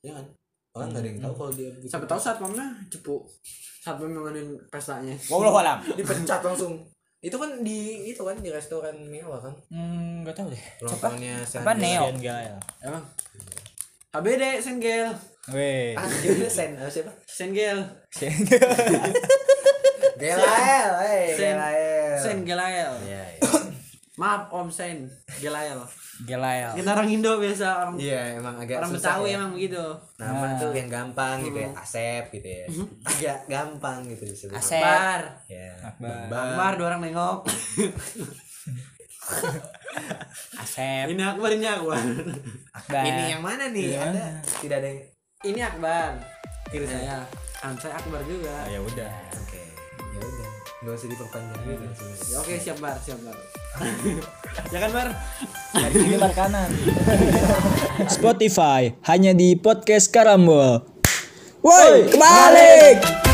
Ya 0.00 0.10
kan 0.16 0.24
orang 0.78 0.88
nggak 0.88 1.02
ada 1.02 1.08
yang 1.08 1.20
tahu 1.20 1.34
kalau 1.34 1.52
dia 1.52 1.68
bikin- 1.72 1.90
siapa 1.90 2.06
tahu 2.06 2.20
saat 2.20 2.38
mamnya 2.38 2.66
cepu. 2.86 3.16
Saat 3.78 3.96
mamnya 3.96 4.18
ngadain 4.20 4.48
pestanya. 4.68 5.14
Wallahu 5.26 5.58
alam 5.58 5.78
dipecat 5.90 6.40
langsung 6.40 6.78
itu 7.18 7.34
kan 7.34 7.50
di 7.60 7.78
itu 8.06 8.22
kan 8.22 8.38
di 8.38 8.46
restoran 8.46 8.94
mewah 9.04 9.42
kan 9.42 9.50
hmm 9.68 10.22
nggak 10.22 10.30
tahu 10.32 10.46
deh 10.48 10.62
ulang 10.78 10.94
tahunnya 10.96 11.34
apa 11.42 11.72
Neo 11.74 12.04
Emang. 12.78 13.02
HBD 14.08 14.42
Sengel. 14.58 15.10
weh 15.48 15.92
ah 15.92 16.06
sen 16.48 16.78
siapa 16.78 17.10
Sengel. 17.26 17.78
Gelael 20.16 20.90
eh 21.04 21.26
Sen. 21.32 21.54
Gelael 21.54 22.14
Sen 22.16 22.38
Gelael. 22.42 22.92
iya 23.02 23.18
iya. 23.20 23.27
Maaf 24.18 24.50
Om 24.50 24.66
Sen 24.66 25.06
Gelael. 25.38 25.78
Gelael 26.20 26.74
Kita 26.74 26.90
orang 26.90 27.06
Indo 27.06 27.38
biasa 27.38 27.66
orang 27.78 27.94
iya 27.94 28.34
emang 28.34 28.58
agak 28.58 28.82
orang 28.82 28.90
susah 28.90 29.14
Betawi 29.14 29.30
ya. 29.30 29.38
emang 29.38 29.50
begitu. 29.54 29.84
nama 30.18 30.46
tuh 30.58 30.74
yang 30.74 30.90
gampang 30.90 31.38
gitu 31.40 31.58
ya 31.62 31.70
Asep 31.72 32.24
gitu 32.34 32.48
ya 32.50 32.66
agak 33.06 33.38
gampang 33.46 34.02
gitu 34.04 34.26
disebut 34.26 34.58
Asep 34.58 34.82
Bar. 34.82 35.22
ya 35.46 35.70
Akbar. 35.80 36.26
Akbar 36.26 36.70
dua 36.74 36.86
orang 36.90 37.00
nengok. 37.06 37.46
Asep 40.58 41.06
Ini 41.06 41.22
Akbar 41.22 41.54
ini 41.54 41.64
Akbar. 41.64 42.02
Akbar 42.74 43.02
ini 43.04 43.22
yang 43.30 43.38
mana 43.38 43.70
nih 43.70 43.94
ada 43.94 44.42
tidak 44.58 44.82
ada 44.82 44.88
yang 44.90 45.00
Ini 45.38 45.60
Akbar. 45.62 46.18
Kiri 46.68 46.84
saya. 46.84 47.22
Kan 47.54 47.78
saya 47.78 47.94
Akbar 47.94 48.18
juga. 48.26 48.50
Ah, 48.50 48.66
ya 48.66 48.82
udah 48.82 49.06
oke 49.08 49.30
ya 49.30 49.38
udah 49.38 49.47
nggak 50.78 50.94
usah 50.94 51.08
diperpanjang 51.10 51.58
sebenarnya. 51.58 51.90
Ya, 52.30 52.36
Oke 52.38 52.54
siap 52.54 52.78
Bar, 52.78 52.96
siap 53.02 53.18
Bar. 53.20 53.34
ya 54.72 54.78
kan 54.78 54.90
Bar? 54.94 55.08
dari 55.74 55.94
kiri 55.94 56.16
bar 56.18 56.32
kanan 56.34 56.70
Spotify 58.14 58.90
hanya 59.06 59.36
di 59.36 59.54
podcast 59.54 60.10
Karambol 60.10 60.82
woi 61.62 62.08
kebalik 62.08 63.27